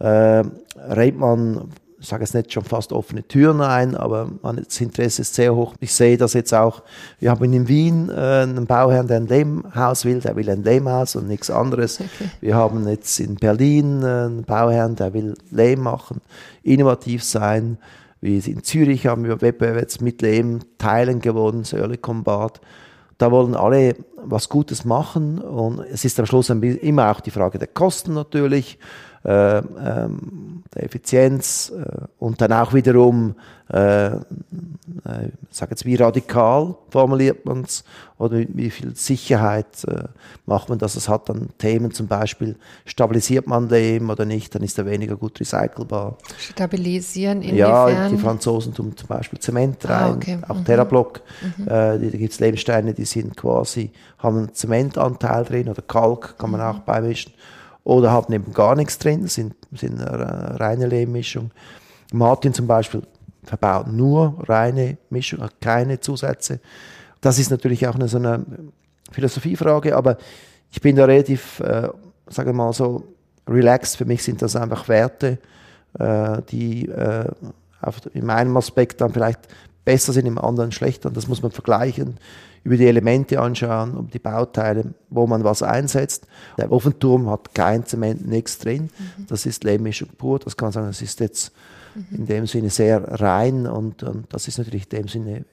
rennt 0.00 1.18
man 1.18 1.68
ich 2.00 2.08
sage 2.08 2.22
jetzt 2.22 2.34
nicht 2.34 2.52
schon 2.52 2.64
fast 2.64 2.92
offene 2.92 3.22
Türen 3.22 3.60
ein, 3.60 3.94
aber 3.94 4.30
das 4.42 4.80
Interesse 4.80 5.20
ist 5.20 5.34
sehr 5.34 5.54
hoch. 5.54 5.74
Ich 5.80 5.92
sehe 5.92 6.16
das 6.16 6.32
jetzt 6.32 6.54
auch, 6.54 6.82
wir 7.18 7.30
haben 7.30 7.52
in 7.52 7.68
Wien 7.68 8.08
äh, 8.08 8.42
einen 8.42 8.66
Bauherrn, 8.66 9.06
der 9.06 9.18
ein 9.18 9.26
Lehmhaus 9.26 10.06
will, 10.06 10.20
der 10.20 10.34
will 10.34 10.48
ein 10.48 10.64
Lehmhaus 10.64 11.14
und 11.14 11.28
nichts 11.28 11.50
anderes. 11.50 12.00
Okay. 12.00 12.30
Wir 12.40 12.54
haben 12.54 12.88
jetzt 12.88 13.20
in 13.20 13.34
Berlin 13.34 14.02
äh, 14.02 14.06
einen 14.06 14.44
Bauherrn, 14.44 14.96
der 14.96 15.12
will 15.12 15.34
Lehm 15.50 15.80
machen, 15.80 16.22
innovativ 16.62 17.22
sein. 17.22 17.76
Wie 18.22 18.38
in 18.38 18.62
Zürich 18.62 19.06
haben 19.06 19.24
wir 19.24 19.40
Wettbewerb 19.42 19.80
jetzt 19.80 20.00
mit 20.00 20.22
Lehm 20.22 20.60
Teilen 20.78 21.20
gewonnen, 21.20 21.64
Early 21.70 21.98
Combat. 21.98 22.60
Da 23.18 23.30
wollen 23.30 23.54
alle 23.54 23.96
was 24.16 24.48
Gutes 24.48 24.86
machen 24.86 25.38
und 25.38 25.80
es 25.80 26.06
ist 26.06 26.18
am 26.18 26.24
Schluss 26.24 26.48
immer 26.48 27.10
auch 27.10 27.20
die 27.20 27.30
Frage 27.30 27.58
der 27.58 27.68
Kosten 27.68 28.14
natürlich. 28.14 28.78
Äh, 29.22 29.58
ähm, 29.58 30.62
der 30.74 30.84
Effizienz 30.84 31.70
äh, 31.76 32.06
und 32.18 32.40
dann 32.40 32.54
auch 32.54 32.72
wiederum, 32.72 33.34
äh, 33.70 34.06
äh, 34.06 34.18
sag 35.50 35.70
jetzt 35.70 35.84
wie 35.84 35.96
radikal 35.96 36.74
formuliert 36.88 37.44
man 37.44 37.64
es 37.64 37.84
oder 38.16 38.36
mit 38.36 38.56
wie 38.56 38.70
viel 38.70 38.96
Sicherheit 38.96 39.86
macht 40.46 40.68
man 40.68 40.78
das. 40.78 40.94
Es 40.94 41.08
hat 41.08 41.28
dann 41.28 41.50
Themen 41.58 41.90
zum 41.90 42.06
Beispiel, 42.06 42.56
stabilisiert 42.84 43.46
man 43.46 43.68
Lehm 43.68 44.10
oder 44.10 44.24
nicht, 44.24 44.54
dann 44.54 44.62
ist 44.62 44.78
er 44.78 44.86
weniger 44.86 45.16
gut 45.16 45.40
recycelbar. 45.40 46.16
Stabilisieren 46.38 47.42
inwiefern? 47.42 47.58
Ja, 47.58 48.08
die 48.08 48.18
Franzosen 48.18 48.74
tun 48.74 48.96
zum 48.96 49.08
Beispiel 49.08 49.38
Zement 49.38 49.84
ah, 49.86 49.98
rein, 49.98 50.12
ah, 50.12 50.16
okay. 50.16 50.38
auch 50.48 50.56
mhm. 50.56 50.64
Terrablock. 50.64 51.20
Mhm. 51.58 51.64
Da 51.66 51.96
gibt 51.96 52.32
es 52.32 52.40
Lehmsteine, 52.40 52.94
die 52.94 53.06
sind 53.06 53.36
quasi, 53.36 53.90
haben 54.18 54.36
einen 54.38 54.54
Zementanteil 54.54 55.44
drin 55.44 55.68
oder 55.68 55.82
Kalk 55.82 56.38
kann 56.38 56.50
man 56.50 56.60
mhm. 56.60 56.66
auch 56.66 56.78
beimischen 56.80 57.32
oder 57.84 58.10
haben 58.10 58.32
eben 58.32 58.52
gar 58.52 58.74
nichts 58.76 58.98
drin, 58.98 59.26
sind, 59.26 59.54
sind 59.72 60.00
eine 60.00 60.60
reine 60.60 60.86
Lehmmischung. 60.86 61.50
Martin 62.12 62.52
zum 62.52 62.66
Beispiel 62.66 63.02
verbaut 63.42 63.88
nur 63.88 64.36
reine 64.48 64.98
Mischung, 65.08 65.40
hat 65.40 65.60
keine 65.60 66.00
Zusätze. 66.00 66.60
Das 67.20 67.38
ist 67.38 67.50
natürlich 67.50 67.86
auch 67.86 67.94
eine, 67.94 68.08
so 68.08 68.18
eine 68.18 68.44
Philosophiefrage, 69.10 69.96
aber 69.96 70.18
ich 70.70 70.80
bin 70.80 70.96
da 70.96 71.04
relativ, 71.04 71.60
äh, 71.60 71.88
sagen 72.28 72.56
mal 72.56 72.72
so, 72.72 73.04
relaxed. 73.48 73.96
Für 73.96 74.04
mich 74.04 74.22
sind 74.22 74.40
das 74.42 74.56
einfach 74.56 74.88
Werte, 74.88 75.38
äh, 75.98 76.42
die 76.50 76.88
äh, 76.88 77.26
auf, 77.80 78.00
in 78.14 78.30
einem 78.30 78.56
Aspekt 78.56 79.00
dann 79.00 79.12
vielleicht 79.12 79.40
besser 79.90 80.12
sind, 80.12 80.26
im 80.26 80.38
anderen 80.38 80.70
schlechter. 80.70 81.08
Und 81.08 81.16
das 81.16 81.26
muss 81.26 81.42
man 81.42 81.50
vergleichen 81.50 82.18
über 82.62 82.76
die 82.76 82.86
Elemente 82.86 83.40
anschauen, 83.40 83.96
um 83.96 84.08
die 84.08 84.20
Bauteile, 84.20 84.94
wo 85.08 85.26
man 85.26 85.42
was 85.42 85.64
einsetzt. 85.64 86.28
Der 86.58 86.70
Ofenturm 86.70 87.28
hat 87.28 87.54
kein 87.54 87.84
Zement, 87.86 88.24
nichts 88.24 88.58
drin. 88.58 88.82
Mhm. 88.82 89.26
Das 89.26 89.46
ist 89.46 89.64
Lehmmischung 89.64 90.10
pur. 90.16 90.38
Das 90.38 90.56
kann 90.56 90.66
man 90.66 90.72
sagen, 90.72 90.86
das 90.86 91.02
ist 91.02 91.18
jetzt 91.18 91.52
mhm. 91.96 92.18
in 92.18 92.26
dem 92.26 92.46
Sinne 92.46 92.70
sehr 92.70 93.02
rein 93.20 93.66
und, 93.66 94.04
und, 94.04 94.32
das 94.32 94.46
ist 94.46 94.58
natürlich 94.58 94.84
in 94.84 94.98
dem 94.98 95.08
Sinne 95.08 95.44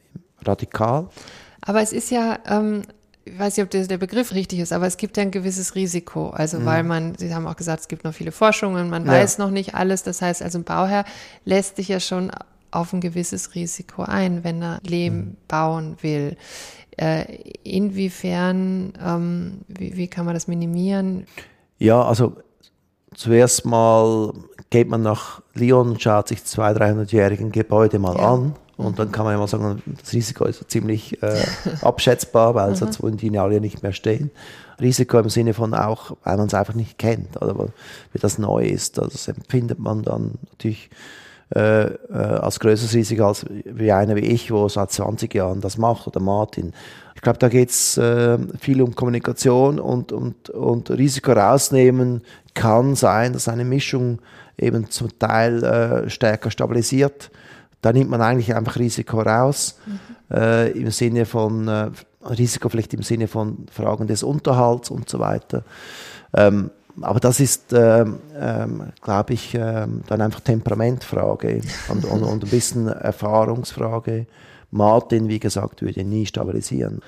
radikal. 0.43 1.07
Aber 1.61 1.81
es 1.81 1.93
ist 1.93 2.11
ja, 2.11 2.37
ähm, 2.45 2.83
ich 3.25 3.39
weiß 3.39 3.57
nicht, 3.57 3.63
ob 3.63 3.87
der 3.87 3.97
Begriff 3.97 4.33
richtig 4.33 4.59
ist, 4.59 4.71
aber 4.71 4.85
es 4.85 4.97
gibt 4.97 5.17
ja 5.17 5.23
ein 5.23 5.31
gewisses 5.31 5.73
Risiko. 5.73 6.29
Also, 6.29 6.59
mhm. 6.59 6.65
weil 6.65 6.83
man, 6.83 7.15
Sie 7.15 7.33
haben 7.33 7.47
auch 7.47 7.55
gesagt, 7.55 7.79
es 7.79 7.87
gibt 7.87 8.03
noch 8.03 8.13
viele 8.13 8.31
Forschungen, 8.31 8.91
man 8.91 9.07
ja. 9.07 9.13
weiß 9.13 9.39
noch 9.39 9.49
nicht 9.49 9.73
alles. 9.73 10.03
Das 10.03 10.21
heißt, 10.21 10.43
also 10.43 10.59
ein 10.59 10.63
Bauherr 10.63 11.05
lässt 11.45 11.77
sich 11.77 11.87
ja 11.87 11.99
schon 11.99 12.31
auf 12.71 12.93
ein 12.93 13.01
gewisses 13.01 13.55
Risiko 13.55 14.03
ein, 14.03 14.43
wenn 14.43 14.61
er 14.61 14.79
Lehm 14.83 15.15
mhm. 15.15 15.37
bauen 15.47 15.97
will. 16.01 16.37
Äh, 16.97 17.25
inwiefern, 17.63 18.93
ähm, 19.03 19.59
wie, 19.67 19.95
wie 19.97 20.07
kann 20.07 20.25
man 20.25 20.33
das 20.33 20.47
minimieren? 20.47 21.27
Ja, 21.77 22.01
also 22.01 22.37
zuerst 23.13 23.65
mal 23.65 24.33
geht 24.69 24.89
man 24.89 25.03
nach 25.03 25.41
Lyon 25.53 25.91
und 25.91 26.01
schaut 26.01 26.27
sich 26.27 26.43
zwei, 26.43 26.71
300-jährigen 26.71 27.51
Gebäude 27.51 27.99
mal 27.99 28.15
ja. 28.15 28.33
an. 28.33 28.55
Und 28.77 28.99
dann 28.99 29.11
kann 29.11 29.25
man 29.25 29.33
ja 29.33 29.39
mal 29.39 29.47
sagen, 29.47 29.81
das 29.99 30.13
Risiko 30.13 30.45
ist 30.45 30.69
ziemlich 30.69 31.21
äh, 31.23 31.43
abschätzbar, 31.81 32.53
weil 32.53 32.75
sonst 32.75 33.01
würden 33.01 33.17
die 33.17 33.29
ja 33.29 33.47
nicht 33.47 33.81
mehr 33.81 33.93
stehen. 33.93 34.29
Risiko 34.79 35.17
im 35.17 35.29
Sinne 35.29 35.55
von 35.55 35.73
auch, 35.73 36.15
weil 36.23 36.37
man 36.37 36.45
es 36.45 36.53
einfach 36.53 36.75
nicht 36.75 36.99
kennt 36.99 37.41
oder 37.41 37.57
weil 37.57 37.71
das 38.13 38.37
neu 38.37 38.63
ist. 38.63 38.99
Also 38.99 39.11
das 39.11 39.27
empfindet 39.27 39.79
man 39.79 40.03
dann 40.03 40.35
natürlich 40.51 40.91
äh, 41.55 41.85
äh, 41.85 41.95
als 42.11 42.59
größeres 42.59 42.93
Risiko 42.93 43.27
als 43.27 43.45
wie 43.49 43.91
einer 43.91 44.15
wie 44.15 44.21
ich, 44.21 44.51
wo 44.51 44.67
seit 44.67 44.91
20 44.91 45.33
Jahren 45.33 45.61
das 45.61 45.77
macht, 45.77 46.07
oder 46.07 46.19
Martin. 46.19 46.73
Ich 47.15 47.21
glaube, 47.21 47.39
da 47.39 47.47
geht 47.47 47.69
es 47.69 47.97
äh, 47.97 48.37
viel 48.59 48.81
um 48.81 48.95
Kommunikation 48.95 49.79
und, 49.79 50.11
und, 50.11 50.49
und 50.49 50.91
Risiko 50.91 51.31
rausnehmen 51.31 52.21
kann 52.53 52.95
sein, 52.95 53.33
dass 53.33 53.47
eine 53.47 53.63
Mischung 53.63 54.19
eben 54.57 54.89
zum 54.89 55.17
Teil 55.19 55.63
äh, 55.63 56.09
stärker 56.09 56.51
stabilisiert. 56.51 57.31
Da 57.81 57.93
nimmt 57.93 58.09
man 58.09 58.21
eigentlich 58.21 58.55
einfach 58.55 58.77
Risiko 58.77 59.21
raus, 59.21 59.79
mhm. 59.85 60.35
äh, 60.35 60.71
im 60.71 60.91
Sinne 60.91 61.25
von 61.25 61.67
äh, 61.67 61.91
Risiko 62.25 62.69
vielleicht 62.69 62.93
im 62.93 63.03
Sinne 63.03 63.27
von 63.27 63.67
Fragen 63.71 64.07
des 64.07 64.23
Unterhalts 64.23 64.89
und 64.89 65.07
so 65.07 65.19
weiter. 65.19 65.63
Ähm, 66.33 66.71
aber 67.01 67.19
das 67.19 67.39
ist, 67.39 67.73
ähm, 67.73 68.19
ähm, 68.39 68.83
glaube 69.01 69.33
ich, 69.33 69.53
ähm, 69.53 70.01
dann 70.07 70.21
einfach 70.21 70.39
Temperamentfrage 70.39 71.61
und, 71.89 72.05
und, 72.05 72.23
und 72.23 72.43
ein 72.43 72.49
bisschen 72.49 72.87
Erfahrungsfrage. 72.87 74.25
Martin, 74.71 75.29
wie 75.29 75.39
gesagt, 75.39 75.81
würde 75.81 76.03
nie 76.03 76.25
stabilisieren. 76.25 77.01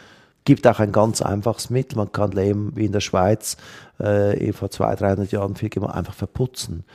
Gibt 0.45 0.65
auch 0.65 0.79
ein 0.79 0.91
ganz 0.91 1.21
einfaches 1.21 1.69
Mittel. 1.69 1.97
Man 1.97 2.11
kann 2.11 2.31
Lehm 2.31 2.71
wie 2.75 2.85
in 2.85 2.91
der 2.91 3.01
Schweiz 3.01 3.57
äh, 3.99 4.37
eh 4.37 4.53
vor 4.53 4.71
200, 4.71 5.01
300 5.01 5.31
Jahren 5.31 5.55
viel 5.55 5.69
einfach 5.91 6.13
verputzen. 6.13 6.85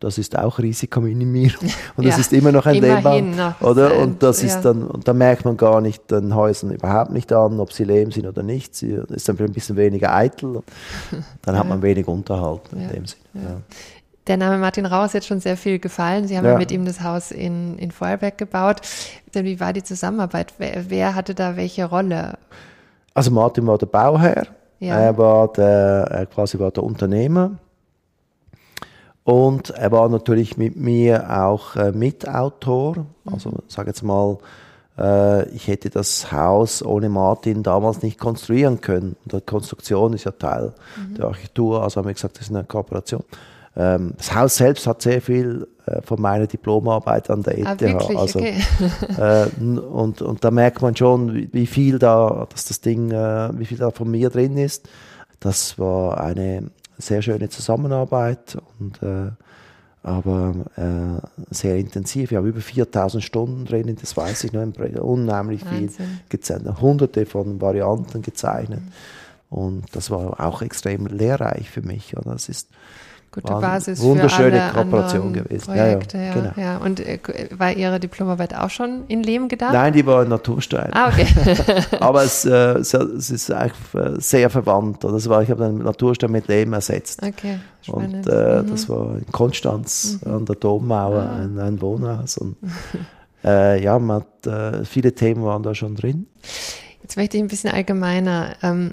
Das 0.00 0.16
ist 0.16 0.36
auch 0.36 0.58
Risikominimierung 0.58 1.68
und 1.96 2.04
ja, 2.04 2.10
das 2.10 2.20
ist 2.20 2.32
immer 2.32 2.52
noch 2.52 2.64
ein 2.64 2.80
Lehmband, 2.80 3.36
oder? 3.60 3.98
Und 3.98 4.22
das 4.22 4.40
ja. 4.40 4.48
ist 4.48 4.62
dann, 4.62 4.84
und 4.84 5.06
da 5.06 5.12
merkt 5.12 5.44
man 5.44 5.58
gar 5.58 5.82
nicht 5.82 6.10
den 6.10 6.34
Häusern 6.34 6.70
überhaupt 6.70 7.12
nicht 7.12 7.30
an, 7.32 7.60
ob 7.60 7.72
sie 7.72 7.84
Lehm 7.84 8.10
sind 8.10 8.26
oder 8.26 8.42
nicht. 8.42 8.74
Sie 8.74 8.98
ist 9.08 9.28
dann 9.28 9.38
ein 9.38 9.52
bisschen 9.52 9.76
weniger 9.76 10.14
eitel. 10.14 10.62
Dann 11.42 11.58
hat 11.58 11.68
man 11.68 11.82
wenig 11.82 12.08
Unterhalt 12.08 12.62
in 12.72 12.88
dem 12.88 13.04
Sinne. 13.04 13.62
Der 14.26 14.36
Name 14.36 14.58
Martin 14.58 14.86
Rau 14.86 15.04
ist 15.04 15.14
jetzt 15.14 15.26
schon 15.26 15.40
sehr 15.40 15.56
viel 15.56 15.78
gefallen. 15.78 16.28
Sie 16.28 16.36
haben 16.38 16.44
ja. 16.44 16.56
mit 16.56 16.70
ihm 16.70 16.84
das 16.84 17.02
Haus 17.02 17.30
in, 17.30 17.76
in 17.78 17.90
Vorarlberg 17.90 18.38
gebaut. 18.38 18.80
Wie 19.32 19.60
war 19.60 19.72
die 19.72 19.82
Zusammenarbeit? 19.82 20.54
Wer, 20.58 20.88
wer 20.88 21.14
hatte 21.14 21.34
da 21.34 21.56
welche 21.56 21.84
Rolle? 21.84 22.38
Also 23.12 23.30
Martin 23.30 23.66
war 23.66 23.76
der 23.76 23.86
Bauherr. 23.86 24.46
Ja. 24.78 24.98
Er 24.98 25.18
war 25.18 25.52
der, 25.52 26.06
er 26.10 26.26
quasi 26.26 26.58
war 26.58 26.70
der 26.70 26.84
Unternehmer. 26.84 27.58
Und 29.30 29.70
er 29.70 29.92
war 29.92 30.08
natürlich 30.08 30.56
mit 30.56 30.74
mir 30.74 31.40
auch 31.40 31.76
äh, 31.76 31.92
Mitautor. 31.92 33.06
Also 33.30 33.52
sage 33.68 33.90
jetzt 33.90 34.02
mal, 34.02 34.38
äh, 34.98 35.48
ich 35.50 35.68
hätte 35.68 35.88
das 35.88 36.32
Haus 36.32 36.84
ohne 36.84 37.08
Martin 37.08 37.62
damals 37.62 38.02
nicht 38.02 38.18
konstruieren 38.18 38.80
können. 38.80 39.14
Und 39.22 39.32
die 39.32 39.40
Konstruktion 39.40 40.14
ist 40.14 40.24
ja 40.24 40.32
Teil 40.32 40.72
mhm. 40.96 41.14
der 41.14 41.26
Architektur, 41.26 41.80
also 41.80 42.00
haben 42.00 42.08
wir 42.08 42.14
gesagt, 42.14 42.38
das 42.38 42.48
ist 42.48 42.52
eine 42.56 42.64
Kooperation. 42.64 43.22
Ähm, 43.76 44.14
das 44.16 44.34
Haus 44.34 44.56
selbst 44.56 44.88
hat 44.88 45.00
sehr 45.00 45.22
viel 45.22 45.68
äh, 45.86 46.02
von 46.02 46.20
meiner 46.20 46.48
Diplomarbeit 46.48 47.30
an 47.30 47.44
der 47.44 47.56
ETH. 47.56 47.66
Ah, 47.68 47.76
wirklich? 47.78 48.18
also, 48.18 48.40
okay. 48.40 48.56
äh, 49.16 49.46
und, 49.60 50.22
und 50.22 50.44
da 50.44 50.50
merkt 50.50 50.82
man 50.82 50.96
schon, 50.96 51.34
wie, 51.34 51.48
wie 51.52 51.66
viel 51.66 52.00
da, 52.00 52.48
dass 52.50 52.64
das 52.64 52.80
Ding, 52.80 53.12
äh, 53.12 53.56
wie 53.56 53.64
viel 53.64 53.78
da 53.78 53.92
von 53.92 54.10
mir 54.10 54.28
drin 54.28 54.56
ist. 54.56 54.88
Das 55.38 55.78
war 55.78 56.20
eine 56.20 56.72
sehr 57.00 57.22
schöne 57.22 57.48
Zusammenarbeit 57.48 58.58
und 58.78 59.02
äh, 59.02 59.30
aber 60.02 60.54
äh, 60.76 61.54
sehr 61.54 61.76
intensiv. 61.76 62.30
Wir 62.30 62.38
haben 62.38 62.46
über 62.46 62.60
4000 62.60 63.22
Stunden 63.22 63.66
drin, 63.66 63.94
das 64.00 64.16
weiß 64.16 64.44
ich 64.44 64.52
noch, 64.52 64.62
unheimlich 65.02 65.64
Wahnsinn. 65.66 65.90
viel 65.90 66.08
gezeichnet, 66.30 66.80
hunderte 66.80 67.26
von 67.26 67.60
Varianten 67.60 68.22
gezeichnet. 68.22 68.80
Mhm. 68.80 68.92
Und 69.50 69.84
das 69.92 70.10
war 70.10 70.40
auch 70.40 70.62
extrem 70.62 71.06
lehrreich 71.06 71.68
für 71.68 71.82
mich. 71.82 72.16
Oder? 72.16 72.32
Das 72.32 72.48
ist 72.48 72.68
Gute 73.32 73.52
Basis 73.52 74.00
wunderschöne 74.00 74.56
für 74.56 74.62
alle 74.62 74.72
Kooperation 74.72 75.32
gewesen. 75.32 75.66
Projekte, 75.66 76.18
ja, 76.18 76.24
ja, 76.24 76.34
genau. 76.34 76.52
ja. 76.56 76.76
Und 76.78 76.98
äh, 76.98 77.20
war 77.56 77.72
Ihre 77.72 78.00
Diplomarbeit 78.00 78.56
auch 78.56 78.70
schon 78.70 79.04
in 79.06 79.22
Lehm 79.22 79.46
gedacht? 79.46 79.72
Nein, 79.72 79.92
die 79.92 80.04
war 80.04 80.24
in 80.24 80.30
Naturstein. 80.30 80.90
Ah, 80.92 81.08
okay. 81.08 81.28
Aber 82.00 82.24
es, 82.24 82.44
äh, 82.44 82.78
es, 82.78 82.92
ist 82.92 83.52
eigentlich 83.52 83.94
äh, 83.94 84.20
sehr 84.20 84.50
verwandt. 84.50 85.04
Das 85.04 85.28
war, 85.28 85.42
ich 85.42 85.50
habe 85.50 85.62
dann 85.62 85.78
Naturstein 85.78 86.32
mit 86.32 86.48
Lehm 86.48 86.72
ersetzt. 86.72 87.22
Okay, 87.22 87.60
spannend. 87.82 88.26
Und 88.26 88.32
äh, 88.34 88.62
mhm. 88.62 88.70
das 88.70 88.88
war 88.88 89.14
in 89.16 89.26
Konstanz 89.30 90.18
mhm. 90.24 90.34
an 90.34 90.46
der 90.46 90.56
Dommauer 90.56 91.22
ah. 91.22 91.36
ein, 91.36 91.56
ein, 91.60 91.80
Wohnhaus. 91.80 92.36
Und 92.36 92.56
äh, 93.44 93.80
ja, 93.80 93.96
man 94.00 94.22
hat, 94.22 94.46
äh, 94.48 94.84
viele 94.84 95.14
Themen 95.14 95.44
waren 95.44 95.62
da 95.62 95.72
schon 95.72 95.94
drin. 95.94 96.26
Jetzt 97.00 97.16
möchte 97.16 97.36
ich 97.36 97.44
ein 97.44 97.48
bisschen 97.48 97.70
allgemeiner. 97.70 98.56
Ähm, 98.60 98.90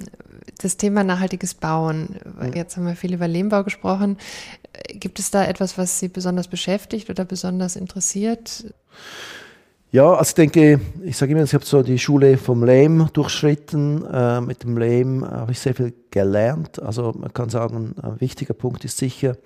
das 0.60 0.78
Thema 0.78 1.04
nachhaltiges 1.04 1.54
Bauen. 1.54 2.18
Jetzt 2.54 2.78
haben 2.78 2.86
wir 2.86 2.96
viel 2.96 3.14
über 3.14 3.28
Lehmbau 3.28 3.64
gesprochen. 3.64 4.18
Gibt 4.90 5.20
es 5.20 5.32
da 5.32 5.46
etwas, 5.46 5.78
was 5.78 6.00
Sie 6.00 6.08
besonders 6.08 6.48
beschäftigt 6.48 7.10
oder 7.10 7.26
besonders 7.26 7.76
interessiert? 7.76 8.74
Ja, 9.92 10.14
also 10.14 10.30
ich 10.30 10.36
denke, 10.36 10.82
ich 11.04 11.16
sage 11.16 11.32
immer, 11.32 11.44
ich 11.44 11.54
habe 11.54 11.64
so 11.66 11.82
die 11.82 11.98
Schule 11.98 12.38
vom 12.38 12.64
Lehm 12.64 13.08
durchschritten. 13.14 14.06
Äh, 14.06 14.42
mit 14.42 14.64
dem 14.64 14.78
Lehm 14.78 15.26
habe 15.26 15.54
ich 15.54 15.60
sehr 15.60 15.76
viel 15.76 15.94
gelernt. 16.12 16.82
Also 16.82 17.14
man 17.18 17.34
kann 17.34 17.50
sagen, 17.50 17.96
ein 18.02 18.20
wichtiger 18.20 18.54
Punkt 18.54 18.84
ist 18.84 18.98
sicher, 18.98 19.38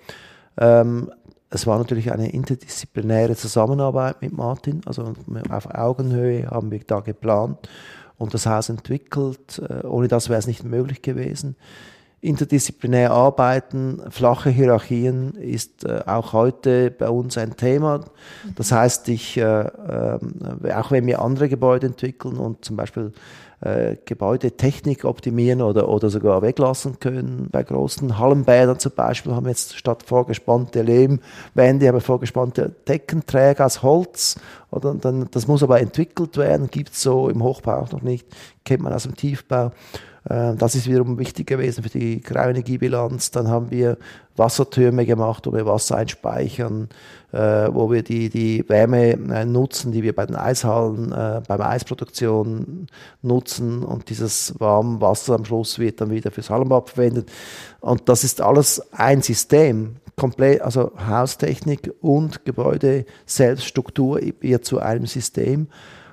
ähm, 0.57 1.11
es 1.53 1.67
war 1.67 1.77
natürlich 1.77 2.11
eine 2.11 2.31
interdisziplinäre 2.31 3.35
Zusammenarbeit 3.35 4.21
mit 4.21 4.31
Martin. 4.31 4.81
Also 4.85 5.13
auf 5.49 5.75
Augenhöhe 5.75 6.47
haben 6.49 6.71
wir 6.71 6.79
da 6.79 7.01
geplant 7.01 7.67
und 8.21 8.33
das 8.33 8.45
Haus 8.45 8.69
entwickelt. 8.69 9.61
Äh, 9.67 9.85
ohne 9.85 10.07
das 10.07 10.29
wäre 10.29 10.39
es 10.39 10.47
nicht 10.47 10.63
möglich 10.63 11.01
gewesen. 11.01 11.55
interdisziplinär 12.21 13.09
arbeiten, 13.09 13.99
flache 14.11 14.51
Hierarchien 14.51 15.33
ist 15.33 15.85
äh, 15.85 16.03
auch 16.05 16.33
heute 16.33 16.91
bei 16.91 17.09
uns 17.09 17.35
ein 17.37 17.57
Thema. 17.57 18.01
Das 18.55 18.71
heißt, 18.71 19.09
ich, 19.09 19.37
äh, 19.37 19.41
äh, 19.41 20.19
auch 20.75 20.91
wenn 20.91 21.07
wir 21.07 21.19
andere 21.21 21.49
Gebäude 21.49 21.87
entwickeln 21.87 22.37
und 22.37 22.63
zum 22.63 22.75
Beispiel 22.75 23.11
äh, 23.61 23.95
Gebäudetechnik 24.05 25.05
optimieren 25.05 25.61
oder, 25.61 25.87
oder 25.87 26.09
sogar 26.09 26.41
weglassen 26.41 26.99
können. 26.99 27.47
Bei 27.51 27.63
großen 27.63 28.17
Hallenbädern 28.17 28.79
zum 28.79 28.93
Beispiel 28.93 29.33
haben 29.33 29.45
wir 29.45 29.51
jetzt 29.51 29.77
statt 29.77 30.03
vorgespannte 30.03 30.81
Lehmwände, 30.81 31.87
aber 31.87 32.01
vorgespannte 32.01 32.73
Deckenträger 32.87 33.65
aus 33.65 33.83
Holz. 33.83 34.39
Oder 34.71 34.95
dann, 34.95 35.27
das 35.31 35.47
muss 35.47 35.63
aber 35.63 35.79
entwickelt 35.79 36.37
werden, 36.37 36.69
gibt 36.71 36.93
es 36.93 37.01
so 37.01 37.29
im 37.29 37.43
Hochbau 37.43 37.75
auch 37.77 37.91
noch 37.91 38.01
nicht, 38.01 38.25
kennt 38.65 38.81
man 38.81 38.93
aus 38.93 39.03
dem 39.03 39.15
Tiefbau. 39.15 39.71
Äh, 40.29 40.55
das 40.55 40.75
ist 40.75 40.87
wiederum 40.87 41.17
wichtig 41.17 41.47
gewesen 41.47 41.83
für 41.83 41.89
die 41.89 42.21
Grauenergiebilanz. 42.21 43.31
Dann 43.31 43.47
haben 43.47 43.71
wir 43.71 43.97
Wassertürme 44.37 45.05
gemacht, 45.05 45.45
wo 45.47 45.53
wir 45.53 45.65
Wasser 45.65 45.97
einspeichern, 45.97 46.89
äh, 47.31 47.37
wo 47.71 47.91
wir 47.91 48.03
die, 48.03 48.29
die 48.29 48.67
Wärme 48.67 49.11
äh, 49.11 49.45
nutzen, 49.45 49.91
die 49.91 50.03
wir 50.03 50.15
bei 50.15 50.25
den 50.25 50.35
Eishallen, 50.35 51.11
äh, 51.11 51.41
beim 51.47 51.61
Eisproduktion 51.61 52.87
nutzen 53.21 53.83
und 53.83 54.09
dieses 54.09 54.59
warme 54.59 55.01
Wasser 55.01 55.35
am 55.35 55.45
Schluss 55.45 55.79
wird 55.79 56.01
dann 56.01 56.11
wieder 56.11 56.31
fürs 56.31 56.49
Hallenbad 56.49 56.89
verwendet. 56.89 57.29
Und 57.79 58.07
das 58.09 58.23
ist 58.23 58.41
alles 58.41 58.81
ein 58.93 59.21
System. 59.21 59.97
Komplett, 60.17 60.61
also 60.61 60.91
Haustechnik 61.07 61.93
und 62.01 62.45
Gebäude, 62.45 63.05
Selbststruktur 63.25 64.19
wird 64.41 64.65
zu 64.65 64.79
einem 64.79 65.07
System. 65.07 65.67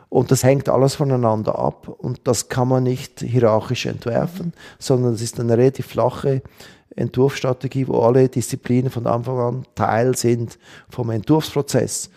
Und 0.08 0.30
das 0.30 0.42
hängt 0.42 0.68
alles 0.68 0.94
voneinander 0.94 1.58
ab 1.58 1.88
und 1.88 2.20
das 2.24 2.48
kann 2.48 2.68
man 2.68 2.84
nicht 2.84 3.20
hierarchisch 3.20 3.86
entwerfen, 3.86 4.54
sondern 4.78 5.12
es 5.12 5.22
ist 5.22 5.38
eine 5.38 5.56
relativ 5.56 5.86
flache 5.86 6.42
Entwurfsstrategie, 6.96 7.88
wo 7.88 8.00
alle 8.00 8.28
Disziplinen 8.28 8.90
von 8.90 9.06
Anfang 9.06 9.38
an 9.38 9.62
Teil 9.74 10.16
sind 10.16 10.58
vom 10.88 11.10
Entwurfsprozess. 11.10 12.10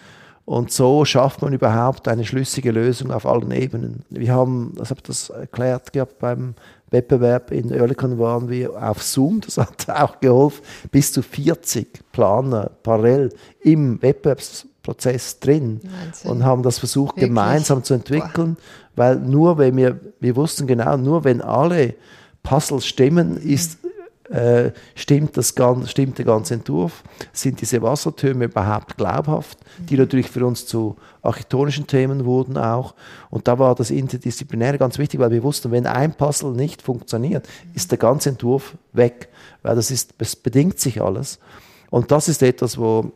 Und 0.45 0.71
so 0.71 1.05
schafft 1.05 1.41
man 1.41 1.53
überhaupt 1.53 2.07
eine 2.07 2.25
schlüssige 2.25 2.71
Lösung 2.71 3.11
auf 3.11 3.25
allen 3.25 3.51
Ebenen. 3.51 4.03
Wir 4.09 4.33
haben, 4.33 4.73
das 4.75 4.89
habe 4.89 4.99
ich 4.99 5.07
das 5.07 5.29
erklärt 5.29 5.93
gehabt 5.93 6.19
beim 6.19 6.55
Wettbewerb 6.89 7.51
in 7.51 7.71
Oerlikon 7.71 8.19
waren 8.19 8.49
wir 8.49 8.75
auf 8.81 9.01
Zoom, 9.01 9.39
das 9.41 9.57
hat 9.57 9.89
auch 9.89 10.19
geholfen, 10.19 10.61
bis 10.91 11.13
zu 11.13 11.21
40 11.21 12.11
Planer 12.11 12.69
parallel 12.83 13.29
im 13.61 14.01
Wettbewerbs 14.01 14.67
Prozess 14.83 15.39
drin 15.39 15.81
Wahnsinn. 15.83 16.31
und 16.31 16.43
haben 16.43 16.63
das 16.63 16.79
versucht 16.79 17.15
Wirklich? 17.15 17.29
gemeinsam 17.29 17.83
zu 17.83 17.93
entwickeln, 17.93 18.55
Boah. 18.55 18.61
weil 18.95 19.15
nur 19.17 19.57
wenn 19.57 19.77
wir, 19.77 19.99
wir 20.19 20.35
wussten 20.35 20.67
genau, 20.67 20.97
nur 20.97 21.23
wenn 21.23 21.41
alle 21.41 21.95
Puzzles 22.43 22.85
stimmen, 22.85 23.37
ist, 23.37 23.77
äh, 24.31 24.71
stimmt, 24.95 25.37
das 25.37 25.53
stimmt 25.85 26.17
der 26.17 26.25
ganze 26.25 26.55
Entwurf, 26.55 27.03
sind 27.33 27.61
diese 27.61 27.81
Wassertürme 27.81 28.45
überhaupt 28.45 28.97
glaubhaft, 28.97 29.59
die 29.77 29.95
mhm. 29.95 30.01
natürlich 30.01 30.29
für 30.29 30.45
uns 30.45 30.65
zu 30.65 30.95
architektonischen 31.21 31.85
Themen 31.85 32.25
wurden 32.25 32.57
auch. 32.57 32.95
Und 33.29 33.47
da 33.47 33.59
war 33.59 33.75
das 33.75 33.91
Interdisziplinäre 33.91 34.77
ganz 34.77 34.97
wichtig, 34.97 35.19
weil 35.19 35.31
wir 35.31 35.43
wussten, 35.43 35.71
wenn 35.71 35.85
ein 35.85 36.13
Puzzle 36.13 36.51
nicht 36.51 36.81
funktioniert, 36.81 37.47
ist 37.73 37.91
der 37.91 37.97
ganze 37.97 38.29
Entwurf 38.29 38.75
weg, 38.93 39.29
weil 39.61 39.75
das 39.75 39.91
ist, 39.91 40.13
es 40.17 40.35
bedingt 40.35 40.79
sich 40.79 41.01
alles. 41.01 41.39
Und 41.89 42.11
das 42.11 42.29
ist 42.29 42.41
etwas, 42.41 42.77
wo 42.77 43.11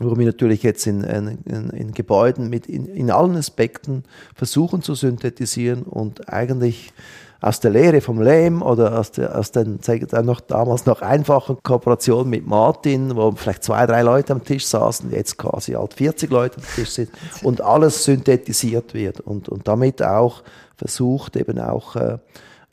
wo 0.00 0.16
wir 0.16 0.26
natürlich 0.26 0.62
jetzt 0.62 0.86
in, 0.86 1.04
in, 1.04 1.70
in 1.70 1.92
Gebäuden 1.92 2.48
mit 2.48 2.66
in, 2.66 2.86
in, 2.86 3.10
allen 3.10 3.36
Aspekten 3.36 4.04
versuchen 4.34 4.82
zu 4.82 4.94
synthetisieren 4.94 5.82
und 5.82 6.28
eigentlich 6.28 6.92
aus 7.40 7.60
der 7.60 7.70
Lehre 7.70 8.00
vom 8.00 8.20
Lehm 8.20 8.60
oder 8.60 8.98
aus, 8.98 9.12
der, 9.12 9.38
aus 9.38 9.50
den 9.50 9.78
dann 9.80 10.26
noch, 10.26 10.40
damals 10.40 10.84
noch 10.84 11.00
einfachen 11.00 11.56
Kooperationen 11.62 12.28
mit 12.28 12.46
Martin, 12.46 13.16
wo 13.16 13.32
vielleicht 13.32 13.64
zwei, 13.64 13.86
drei 13.86 14.02
Leute 14.02 14.34
am 14.34 14.44
Tisch 14.44 14.66
saßen, 14.66 15.10
jetzt 15.10 15.38
quasi 15.38 15.74
alt 15.74 15.94
40 15.94 16.30
Leute 16.30 16.58
am 16.58 16.64
Tisch 16.74 16.90
sind 16.90 17.10
und 17.42 17.62
alles 17.62 18.04
synthetisiert 18.04 18.92
wird 18.92 19.20
und, 19.20 19.48
und 19.48 19.66
damit 19.68 20.02
auch 20.02 20.42
versucht 20.76 21.36
eben 21.36 21.58
auch 21.58 21.96
äh, 21.96 22.18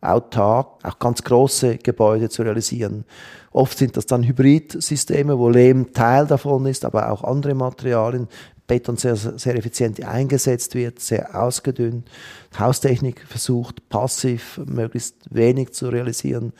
autark, 0.01 0.67
auch 0.83 0.99
ganz 0.99 1.23
große 1.23 1.77
Gebäude 1.77 2.29
zu 2.29 2.43
realisieren. 2.43 3.05
Oft 3.57 3.79
sind 3.79 3.97
das 3.97 4.05
dann 4.05 4.21
Hybridsysteme, 4.21 5.39
wo 5.39 5.49
Lehm 5.49 5.91
Teil 5.91 6.27
davon 6.27 6.67
ist, 6.67 6.85
aber 6.85 7.11
auch 7.11 7.23
andere 7.23 7.55
Materialien. 7.55 8.27
Beton 8.67 8.97
sehr, 8.97 9.15
sehr 9.15 9.55
effizient 9.55 10.03
eingesetzt 10.05 10.75
wird, 10.75 10.99
sehr 10.99 11.41
ausgedünnt. 11.41 12.07
Haustechnik 12.59 13.25
versucht 13.27 13.89
passiv 13.89 14.61
möglichst 14.67 15.15
wenig 15.31 15.73
zu 15.73 15.89
realisieren, 15.89 16.53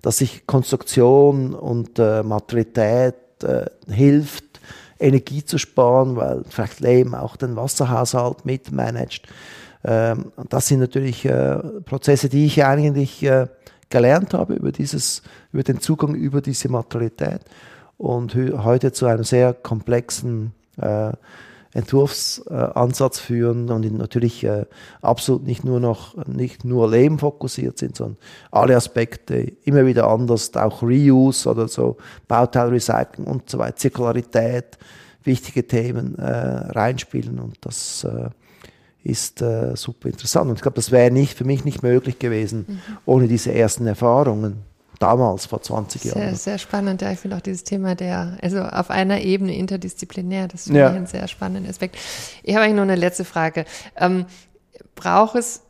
dass 0.00 0.18
sich 0.18 0.46
Konstruktion 0.46 1.54
und 1.54 1.98
äh, 1.98 2.22
Materialität 2.22 3.16
äh, 3.42 3.64
hilft, 3.90 4.44
Energie 5.00 5.44
zu 5.44 5.58
sparen, 5.58 6.14
weil 6.14 6.44
vielleicht 6.48 6.78
Lehm 6.78 7.16
auch 7.16 7.34
den 7.34 7.56
Wasserhaushalt 7.56 8.44
mitmanagt. 8.44 9.22
Ähm, 9.84 10.30
das 10.50 10.68
sind 10.68 10.78
natürlich 10.78 11.24
äh, 11.24 11.56
Prozesse, 11.84 12.28
die 12.28 12.46
ich 12.46 12.64
eigentlich 12.64 13.24
äh, 13.24 13.48
gelernt 13.94 14.34
habe 14.34 14.54
über 14.54 14.72
dieses, 14.72 15.22
über 15.52 15.62
den 15.62 15.78
Zugang 15.78 16.16
über 16.16 16.40
diese 16.40 16.68
Materialität 16.68 17.42
und 17.96 18.34
heute 18.34 18.90
zu 18.90 19.06
einem 19.06 19.22
sehr 19.22 19.54
komplexen 19.54 20.52
äh, 20.82 21.12
Entwurfsansatz 21.74 23.20
führen 23.20 23.70
und 23.70 23.96
natürlich 23.96 24.42
äh, 24.42 24.66
absolut 25.00 25.44
nicht 25.44 25.64
nur 25.64 25.78
noch 25.78 26.16
nicht 26.26 26.64
nur 26.64 26.90
Leben 26.90 27.20
fokussiert 27.20 27.78
sind, 27.78 27.94
sondern 27.94 28.16
alle 28.50 28.74
Aspekte 28.74 29.52
immer 29.64 29.86
wieder 29.86 30.08
anders, 30.08 30.56
auch 30.56 30.82
Reuse 30.82 31.48
oder 31.48 31.68
so 31.68 31.96
Bauteilrecycling 32.26 33.28
und 33.28 33.48
so 33.48 33.58
weiter, 33.58 33.76
Zirkularität, 33.76 34.76
wichtige 35.22 35.68
Themen 35.68 36.18
äh, 36.18 36.24
reinspielen 36.24 37.38
und 37.38 37.58
das 37.60 38.02
äh, 38.02 38.30
ist 39.04 39.42
äh, 39.42 39.76
super 39.76 40.08
interessant. 40.08 40.48
Und 40.48 40.56
ich 40.56 40.62
glaube, 40.62 40.76
das 40.76 40.90
wäre 40.90 41.10
nicht, 41.10 41.36
für 41.36 41.44
mich 41.44 41.64
nicht 41.64 41.82
möglich 41.82 42.18
gewesen 42.18 42.64
mhm. 42.66 42.80
ohne 43.04 43.28
diese 43.28 43.52
ersten 43.52 43.86
Erfahrungen. 43.86 44.62
Damals, 44.98 45.46
vor 45.46 45.60
20 45.60 46.02
sehr, 46.02 46.16
Jahren. 46.16 46.34
Sehr 46.36 46.56
spannend. 46.56 47.02
Ja, 47.02 47.10
ich 47.10 47.18
finde 47.18 47.36
auch 47.36 47.40
dieses 47.40 47.64
Thema 47.64 47.94
der, 47.94 48.38
also 48.40 48.62
auf 48.62 48.90
einer 48.90 49.20
Ebene 49.20 49.54
interdisziplinär, 49.54 50.48
das 50.48 50.66
ist 50.66 50.72
ja. 50.72 50.88
ein 50.90 51.06
sehr 51.06 51.26
spannender 51.28 51.68
Aspekt. 51.68 51.98
Ich 52.42 52.54
habe 52.54 52.64
eigentlich 52.64 52.76
noch 52.76 52.82
eine 52.84 52.94
letzte 52.94 53.24
Frage. 53.24 53.66
Ähm, 53.96 54.24
braucht 54.94 55.34
es 55.34 55.63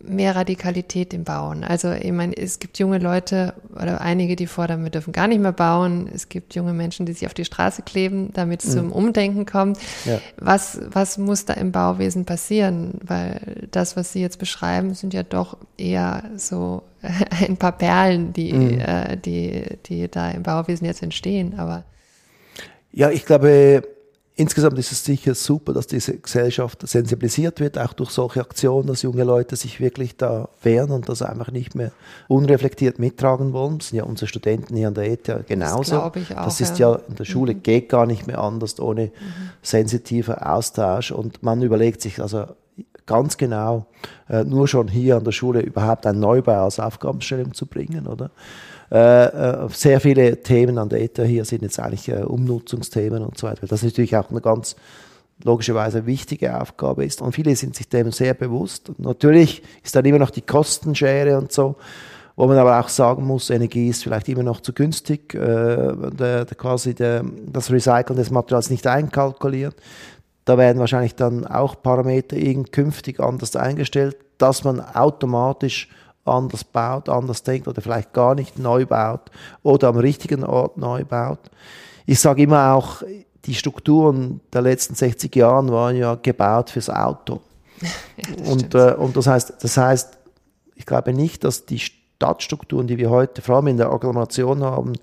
mehr 0.00 0.36
Radikalität 0.36 1.12
im 1.12 1.24
Bauen. 1.24 1.64
Also 1.64 1.90
ich 1.90 2.12
meine, 2.12 2.36
es 2.36 2.60
gibt 2.60 2.78
junge 2.78 2.98
Leute 2.98 3.54
oder 3.74 4.00
einige, 4.00 4.36
die 4.36 4.46
fordern, 4.46 4.84
wir 4.84 4.90
dürfen 4.90 5.12
gar 5.12 5.26
nicht 5.26 5.40
mehr 5.40 5.52
bauen. 5.52 6.08
Es 6.14 6.28
gibt 6.28 6.54
junge 6.54 6.72
Menschen, 6.72 7.04
die 7.04 7.12
sich 7.12 7.26
auf 7.26 7.34
die 7.34 7.44
Straße 7.44 7.82
kleben, 7.82 8.30
damit 8.32 8.62
es 8.62 8.70
mhm. 8.70 8.78
zum 8.78 8.92
Umdenken 8.92 9.44
kommt. 9.44 9.78
Ja. 10.04 10.20
Was, 10.36 10.80
was 10.88 11.18
muss 11.18 11.46
da 11.46 11.54
im 11.54 11.72
Bauwesen 11.72 12.24
passieren? 12.24 12.94
Weil 13.04 13.66
das, 13.70 13.96
was 13.96 14.12
Sie 14.12 14.20
jetzt 14.20 14.38
beschreiben, 14.38 14.94
sind 14.94 15.14
ja 15.14 15.24
doch 15.24 15.56
eher 15.76 16.22
so 16.36 16.82
ein 17.40 17.56
paar 17.56 17.72
Perlen, 17.72 18.32
die, 18.32 18.52
mhm. 18.52 18.80
äh, 18.80 19.16
die, 19.16 19.64
die 19.86 20.08
da 20.08 20.30
im 20.30 20.44
Bauwesen 20.44 20.86
jetzt 20.86 21.02
entstehen. 21.02 21.58
Aber 21.58 21.84
ja, 22.92 23.10
ich 23.10 23.26
glaube, 23.26 23.82
Insgesamt 24.40 24.78
ist 24.78 24.92
es 24.92 25.04
sicher 25.04 25.34
super, 25.34 25.72
dass 25.72 25.88
diese 25.88 26.16
Gesellschaft 26.16 26.86
sensibilisiert 26.86 27.58
wird, 27.58 27.76
auch 27.76 27.92
durch 27.92 28.10
solche 28.10 28.40
Aktionen, 28.40 28.86
dass 28.86 29.02
junge 29.02 29.24
Leute 29.24 29.56
sich 29.56 29.80
wirklich 29.80 30.16
da 30.16 30.48
wehren 30.62 30.92
und 30.92 31.08
das 31.08 31.22
einfach 31.22 31.50
nicht 31.50 31.74
mehr 31.74 31.90
unreflektiert 32.28 33.00
mittragen 33.00 33.52
wollen. 33.52 33.78
Das 33.78 33.88
sind 33.88 33.96
ja 33.96 34.04
unsere 34.04 34.28
Studenten 34.28 34.76
hier 34.76 34.86
an 34.86 34.94
der 34.94 35.10
ETH 35.10 35.48
genauso. 35.48 35.96
Das, 35.96 36.22
ich 36.22 36.36
auch, 36.36 36.44
das 36.44 36.60
ist 36.60 36.78
ja. 36.78 36.92
ja 36.92 37.00
in 37.08 37.16
der 37.16 37.24
Schule 37.24 37.52
mhm. 37.52 37.64
geht 37.64 37.88
gar 37.88 38.06
nicht 38.06 38.28
mehr 38.28 38.38
anders 38.38 38.78
ohne 38.78 39.06
mhm. 39.06 39.10
sensitiver 39.60 40.54
Austausch 40.54 41.10
und 41.10 41.42
man 41.42 41.60
überlegt 41.60 42.00
sich 42.00 42.22
also 42.22 42.44
ganz 43.06 43.38
genau, 43.38 43.86
äh, 44.28 44.44
nur 44.44 44.68
schon 44.68 44.86
hier 44.86 45.16
an 45.16 45.24
der 45.24 45.32
Schule 45.32 45.62
überhaupt 45.62 46.06
einen 46.06 46.20
Neubau 46.20 46.62
als 46.62 46.78
Aufgabenstellung 46.78 47.54
zu 47.54 47.66
bringen, 47.66 48.06
oder? 48.06 48.30
Äh, 48.90 49.26
äh, 49.26 49.68
sehr 49.70 50.00
viele 50.00 50.42
Themen 50.42 50.78
an 50.78 50.88
der 50.88 51.02
ETH 51.02 51.18
hier 51.18 51.44
sind 51.44 51.62
jetzt 51.62 51.78
eigentlich 51.78 52.08
äh, 52.08 52.22
Umnutzungsthemen 52.22 53.22
und 53.22 53.36
so 53.36 53.46
weiter. 53.46 53.66
Das 53.66 53.82
ist 53.82 53.92
natürlich 53.92 54.16
auch 54.16 54.30
eine 54.30 54.40
ganz 54.40 54.76
logischerweise 55.44 56.06
wichtige 56.06 56.60
Aufgabe 56.60 57.04
ist. 57.04 57.20
Und 57.20 57.32
viele 57.32 57.54
sind 57.54 57.76
sich 57.76 57.88
dem 57.88 58.10
sehr 58.12 58.34
bewusst. 58.34 58.90
Natürlich 58.98 59.62
ist 59.84 59.94
dann 59.94 60.04
immer 60.04 60.18
noch 60.18 60.30
die 60.30 60.40
Kostenschere 60.40 61.36
und 61.36 61.52
so, 61.52 61.76
wo 62.34 62.46
man 62.46 62.56
aber 62.56 62.80
auch 62.80 62.88
sagen 62.88 63.24
muss, 63.24 63.50
Energie 63.50 63.88
ist 63.88 64.02
vielleicht 64.02 64.28
immer 64.28 64.42
noch 64.42 64.60
zu 64.60 64.72
günstig, 64.72 65.34
äh, 65.34 65.38
der, 65.38 66.44
der 66.44 66.56
quasi 66.56 66.94
der, 66.94 67.24
das 67.46 67.70
Recyceln 67.70 68.16
des 68.16 68.30
Materials 68.30 68.70
nicht 68.70 68.86
einkalkuliert. 68.86 69.76
Da 70.44 70.56
werden 70.56 70.78
wahrscheinlich 70.78 71.14
dann 71.14 71.46
auch 71.46 71.82
Parameter 71.82 72.36
künftig 72.72 73.20
anders 73.20 73.54
eingestellt, 73.54 74.16
dass 74.38 74.64
man 74.64 74.80
automatisch 74.80 75.88
anders 76.28 76.64
baut, 76.64 77.08
anders 77.08 77.42
denkt 77.42 77.68
oder 77.68 77.80
vielleicht 77.80 78.12
gar 78.12 78.34
nicht 78.34 78.58
neu 78.58 78.86
baut 78.86 79.30
oder 79.62 79.88
am 79.88 79.96
richtigen 79.96 80.44
Ort 80.44 80.76
neu 80.76 81.04
baut. 81.04 81.40
Ich 82.06 82.20
sage 82.20 82.42
immer 82.42 82.74
auch, 82.74 83.02
die 83.44 83.54
Strukturen 83.54 84.40
der 84.52 84.62
letzten 84.62 84.94
60 84.94 85.34
Jahre 85.36 85.68
waren 85.70 85.96
ja 85.96 86.14
gebaut 86.14 86.70
fürs 86.70 86.90
Auto. 86.90 87.40
Ja, 88.16 88.34
das 88.36 88.48
und, 88.48 88.74
äh, 88.74 88.94
und 88.94 89.16
das 89.16 89.28
heißt, 89.28 89.54
das 89.60 89.76
heißt, 89.76 90.18
ich 90.74 90.84
glaube 90.84 91.12
nicht, 91.12 91.44
dass 91.44 91.66
die 91.66 91.78
Stadtstrukturen, 91.78 92.88
die 92.88 92.98
wir 92.98 93.10
heute 93.10 93.42
vor 93.42 93.56
allem 93.56 93.68
in 93.68 93.76
der 93.76 93.92
Agglomeration 93.92 94.64
haben, 94.64 94.94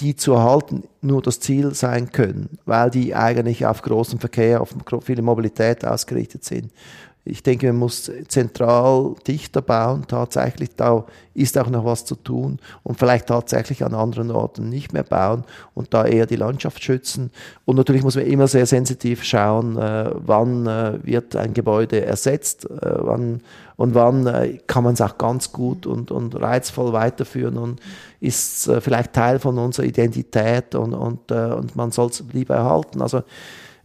die 0.00 0.14
zu 0.14 0.34
erhalten 0.34 0.84
nur 1.00 1.22
das 1.22 1.40
Ziel 1.40 1.74
sein 1.74 2.12
können, 2.12 2.58
weil 2.66 2.90
die 2.90 3.14
eigentlich 3.14 3.64
auf 3.64 3.80
großen 3.82 4.18
Verkehr, 4.18 4.60
auf 4.60 4.74
viele 5.02 5.22
Mobilität 5.22 5.86
ausgerichtet 5.86 6.44
sind. 6.44 6.70
Ich 7.28 7.42
denke, 7.42 7.66
man 7.66 7.80
muss 7.80 8.10
zentral 8.28 9.16
dichter 9.26 9.60
bauen. 9.60 10.04
Tatsächlich, 10.06 10.70
da 10.76 11.04
ist 11.34 11.58
auch 11.58 11.68
noch 11.68 11.84
was 11.84 12.04
zu 12.04 12.14
tun 12.14 12.58
und 12.84 12.98
vielleicht 12.98 13.26
tatsächlich 13.26 13.84
an 13.84 13.94
anderen 13.94 14.30
Orten 14.30 14.68
nicht 14.68 14.92
mehr 14.92 15.02
bauen 15.02 15.44
und 15.74 15.92
da 15.92 16.06
eher 16.06 16.26
die 16.26 16.36
Landschaft 16.36 16.82
schützen. 16.82 17.30
Und 17.64 17.76
natürlich 17.76 18.02
muss 18.02 18.14
man 18.14 18.26
immer 18.26 18.46
sehr 18.46 18.64
sensitiv 18.64 19.24
schauen, 19.24 19.76
äh, 19.76 20.10
wann 20.14 20.66
äh, 20.66 20.98
wird 21.02 21.34
ein 21.36 21.52
Gebäude 21.52 22.04
ersetzt, 22.04 22.64
äh, 22.64 22.70
wann 22.80 23.40
und 23.76 23.94
wann 23.94 24.58
kann 24.66 24.84
man 24.84 24.94
es 24.94 25.02
auch 25.02 25.18
ganz 25.18 25.52
gut 25.52 25.84
und, 25.84 26.10
und 26.10 26.40
reizvoll 26.40 26.94
weiterführen 26.94 27.58
und 27.58 27.78
ist 28.20 28.70
vielleicht 28.80 29.12
Teil 29.12 29.38
von 29.38 29.58
unserer 29.58 29.84
Identität 29.84 30.74
und, 30.74 30.94
und, 30.94 31.30
und 31.30 31.76
man 31.76 31.90
soll 31.90 32.08
es 32.08 32.24
lieber 32.32 32.54
erhalten. 32.54 33.02
Also 33.02 33.22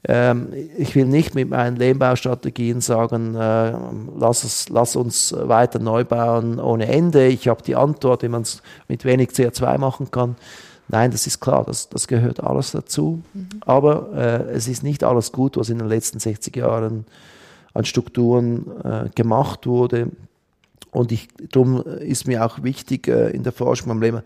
ich 0.04 0.96
will 0.96 1.06
nicht 1.06 1.36
mit 1.36 1.50
meinen 1.50 1.76
Lehmbaustrategien 1.76 2.82
sagen, 2.82 3.36
äh, 3.36 3.74
lass, 4.18 4.44
es, 4.44 4.68
lass 4.70 4.96
uns 4.96 5.32
weiter 5.38 5.78
neu 5.78 6.04
bauen 6.04 6.60
ohne 6.60 6.88
Ende. 6.88 7.28
Ich 7.28 7.48
habe 7.48 7.62
die 7.62 7.76
Antwort, 7.76 8.24
wie 8.24 8.28
man 8.28 8.42
es 8.42 8.64
mit 8.88 9.06
wenig 9.06 9.30
CO2 9.30 9.78
machen 9.78 10.10
kann. 10.10 10.38
Nein, 10.88 11.12
das 11.12 11.28
ist 11.28 11.40
klar, 11.40 11.64
das, 11.66 11.88
das 11.88 12.08
gehört 12.08 12.44
alles 12.44 12.72
dazu. 12.72 13.22
Mhm. 13.34 13.48
Aber 13.62 14.10
äh, 14.14 14.54
es 14.54 14.68
ist 14.68 14.84
nicht 14.84 15.04
alles 15.04 15.32
gut, 15.32 15.56
was 15.56 15.70
in 15.70 15.78
den 15.78 15.88
letzten 15.88 16.20
60 16.20 16.56
Jahren 16.56 17.06
an 17.74 17.86
Strukturen 17.86 18.66
äh, 18.84 19.10
gemacht 19.16 19.68
wurde. 19.68 20.10
Und 20.92 21.12
ich, 21.14 21.30
darum 21.52 21.82
ist 21.82 22.28
mir 22.28 22.46
auch 22.46 22.64
wichtig 22.64 23.08
äh, 23.08 23.30
in 23.30 23.44
der 23.44 23.54
Forschung 23.54 23.92
am 23.92 24.02
Leben, 24.02 24.22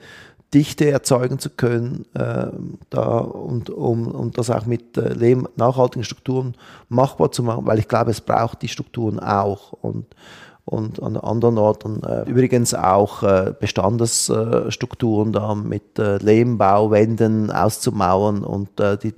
Dichte 0.54 0.90
erzeugen 0.90 1.40
zu 1.40 1.50
können 1.50 2.06
äh, 2.14 2.48
da, 2.90 3.18
und 3.18 3.70
um, 3.70 4.08
um 4.08 4.32
das 4.32 4.50
auch 4.50 4.66
mit 4.66 4.98
äh, 4.98 5.36
nachhaltigen 5.58 6.04
Strukturen 6.04 6.56
machbar 6.88 7.32
zu 7.32 7.44
machen, 7.44 7.66
weil 7.66 7.80
ich 7.80 7.88
glaube, 7.88 8.12
es 8.12 8.22
braucht 8.22 8.62
die 8.62 8.68
Strukturen 8.68 9.20
auch. 9.20 9.74
Und, 9.74 10.06
und 10.64 11.02
an 11.04 11.18
anderen 11.18 11.58
Orten 11.58 12.04
äh, 12.04 12.24
übrigens 12.30 12.74
auch 12.74 13.22
äh, 13.24 13.54
Bestandesstrukturen 13.60 15.32
da 15.34 15.56
mit 15.56 16.00
äh, 16.00 16.18
Lehmbauwänden 16.18 17.52
auszumauern 17.52 18.44
und 18.44 18.80
äh, 18.80 18.98
die 18.98 19.14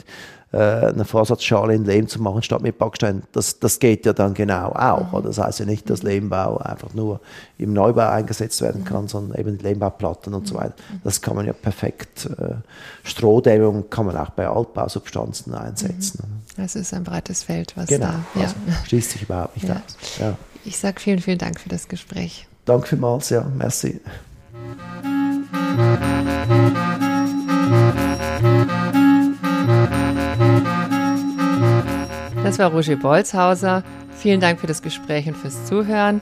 äh, 0.58 0.88
eine 0.88 1.06
Vorsatzschale 1.06 1.76
in 1.76 1.86
Lehm 1.86 2.08
zu 2.08 2.20
machen 2.20 2.42
statt 2.42 2.64
mit 2.64 2.80
Backstein, 2.80 3.22
das, 3.32 3.60
das 3.60 3.78
geht 3.78 4.08
ja 4.08 4.14
dann 4.14 4.34
genau 4.34 4.72
auch. 4.72 5.12
Mhm. 5.12 5.24
Das 5.24 5.38
heißt 5.38 5.60
ja 5.60 5.66
nicht, 5.66 5.88
dass 5.88 6.02
Lehmbau 6.02 6.58
einfach 6.58 6.96
nur 6.96 7.20
im 7.60 7.74
Neubau 7.74 8.10
eingesetzt 8.10 8.62
werden 8.62 8.84
kann, 8.84 9.04
mhm. 9.04 9.08
sondern 9.08 9.40
eben 9.40 9.60
Lehmbauplatten 9.60 10.34
und 10.34 10.48
so 10.48 10.56
weiter. 10.56 10.74
Das 11.04 11.22
kann 11.22 11.36
man 11.36 11.46
ja 11.46 11.54
perfekt, 11.54 12.26
äh, 12.26 12.56
Strohdämmung 13.04 13.92
kann 13.92 14.08
man 14.08 14.18
auch 14.18 14.32
bei 14.32 14.48
Altbausubstanzen 14.48 15.54
einsetzen. 15.54 16.42
Mhm. 16.58 16.64
Es 16.64 16.76
ist 16.76 16.92
ein 16.92 17.04
breites 17.04 17.44
Feld, 17.44 17.74
was 17.78 17.88
genau, 17.88 18.08
da 18.34 18.42
also 18.42 18.56
schließt 18.86 19.12
sich 19.12 19.22
überhaupt 19.22 19.56
nicht 19.56 19.70
ja. 19.70 19.76
aus. 19.76 20.18
Ja. 20.20 20.38
Ich 20.66 20.80
sage 20.80 21.00
vielen, 21.00 21.20
vielen 21.20 21.38
Dank 21.38 21.60
für 21.60 21.70
das 21.70 21.88
Gespräch. 21.88 22.48
Danke 22.66 22.88
vielmals, 22.88 23.30
ja, 23.30 23.46
merci. 23.56 24.02
Das 32.48 32.60
war 32.60 32.72
Roger 32.72 32.96
Bolzhauser. 32.96 33.84
Vielen 34.16 34.40
Dank 34.40 34.62
für 34.62 34.68
das 34.68 34.82
Gespräch 34.82 35.28
und 35.28 35.36
fürs 35.36 35.66
Zuhören. 35.66 36.22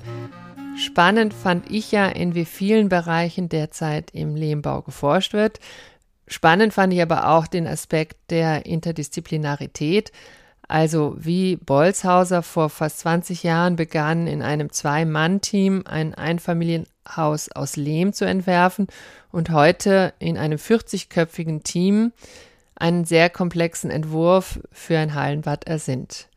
Spannend 0.76 1.36
fand 1.36 1.70
ich 1.70 1.92
ja, 1.92 2.08
in 2.08 2.34
wie 2.34 2.46
vielen 2.46 2.90
Bereichen 2.90 3.48
derzeit 3.48 4.10
im 4.10 4.36
Lehmbau 4.36 4.82
geforscht 4.82 5.34
wird. 5.34 5.60
Spannend 6.28 6.74
fand 6.74 6.94
ich 6.94 7.02
aber 7.04 7.30
auch 7.30 7.46
den 7.46 7.68
Aspekt 7.68 8.32
der 8.32 8.66
Interdisziplinarität. 8.66 10.12
Also 10.68 11.16
wie 11.16 11.58
Bolzhauser 11.58 12.42
vor 12.42 12.72
fast 12.72 13.02
20 13.02 13.44
Jahren 13.44 13.76
begann, 13.76 14.26
in 14.26 14.42
einem 14.42 14.72
Zwei-Mann-Team 14.72 15.84
ein 15.86 16.16
Einfamilienhaus 16.16 17.52
aus 17.52 17.76
Lehm 17.76 18.14
zu 18.14 18.26
entwerfen 18.26 18.88
und 19.32 19.52
heute 19.52 20.12
in 20.18 20.40
einem 20.40 20.58
40-köpfigen 20.58 21.62
Team 21.62 22.14
einen 22.76 23.06
sehr 23.06 23.30
komplexen 23.30 23.90
Entwurf 23.90 24.60
für 24.72 24.98
ein 24.98 25.14
Hallenbad 25.16 25.66
ersinnt. 25.66 26.28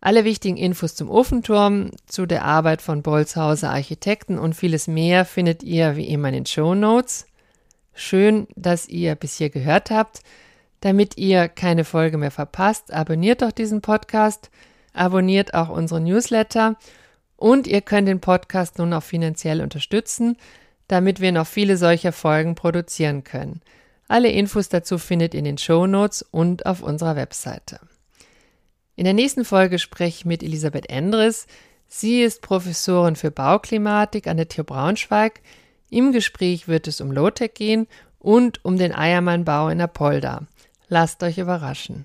Alle 0.00 0.24
wichtigen 0.24 0.56
Infos 0.56 0.94
zum 0.94 1.08
Ofenturm, 1.08 1.92
zu 2.06 2.26
der 2.26 2.44
Arbeit 2.44 2.82
von 2.82 3.02
Bolzhauser 3.02 3.70
Architekten 3.70 4.38
und 4.38 4.54
vieles 4.54 4.88
mehr 4.88 5.24
findet 5.24 5.62
ihr 5.62 5.96
wie 5.96 6.08
immer 6.08 6.28
in 6.28 6.34
den 6.34 6.46
Show 6.46 6.74
Notes. 6.74 7.26
Schön, 7.94 8.48
dass 8.56 8.88
ihr 8.88 9.14
bis 9.14 9.36
hier 9.38 9.48
gehört 9.48 9.90
habt. 9.90 10.22
Damit 10.80 11.16
ihr 11.16 11.48
keine 11.48 11.84
Folge 11.84 12.18
mehr 12.18 12.32
verpasst, 12.32 12.92
abonniert 12.92 13.42
doch 13.42 13.52
diesen 13.52 13.80
Podcast, 13.80 14.50
abonniert 14.92 15.54
auch 15.54 15.68
unsere 15.68 16.00
Newsletter 16.00 16.76
und 17.36 17.68
ihr 17.68 17.80
könnt 17.80 18.08
den 18.08 18.20
Podcast 18.20 18.78
nun 18.78 18.92
auch 18.92 19.04
finanziell 19.04 19.60
unterstützen, 19.60 20.36
damit 20.88 21.20
wir 21.20 21.30
noch 21.30 21.46
viele 21.46 21.76
solcher 21.76 22.10
Folgen 22.10 22.56
produzieren 22.56 23.22
können. 23.22 23.60
Alle 24.12 24.28
Infos 24.28 24.68
dazu 24.68 24.98
findet 24.98 25.32
ihr 25.32 25.38
in 25.38 25.46
den 25.46 25.56
Show 25.56 25.86
Notes 25.86 26.20
und 26.20 26.66
auf 26.66 26.82
unserer 26.82 27.16
Webseite. 27.16 27.80
In 28.94 29.04
der 29.04 29.14
nächsten 29.14 29.42
Folge 29.42 29.78
spreche 29.78 30.18
ich 30.18 30.24
mit 30.26 30.42
Elisabeth 30.42 30.90
Endres. 30.90 31.46
Sie 31.88 32.20
ist 32.20 32.42
Professorin 32.42 33.16
für 33.16 33.30
Bauklimatik 33.30 34.26
an 34.26 34.36
der 34.36 34.48
TU 34.48 34.64
Braunschweig. 34.64 35.40
Im 35.88 36.12
Gespräch 36.12 36.68
wird 36.68 36.88
es 36.88 37.00
um 37.00 37.10
Low-Tech 37.10 37.54
gehen 37.54 37.86
und 38.18 38.62
um 38.66 38.76
den 38.76 38.94
Eiermannbau 38.94 39.70
in 39.70 39.80
Apolda. 39.80 40.42
Lasst 40.88 41.22
euch 41.22 41.38
überraschen. 41.38 42.04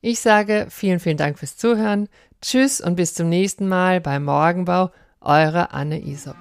Ich 0.00 0.18
sage 0.18 0.66
vielen, 0.68 0.98
vielen 0.98 1.16
Dank 1.16 1.38
fürs 1.38 1.56
Zuhören. 1.56 2.08
Tschüss 2.42 2.80
und 2.80 2.96
bis 2.96 3.14
zum 3.14 3.28
nächsten 3.28 3.68
Mal 3.68 4.00
beim 4.00 4.24
Morgenbau. 4.24 4.90
Eure 5.20 5.70
Anne 5.70 6.04
Isop. 6.04 6.38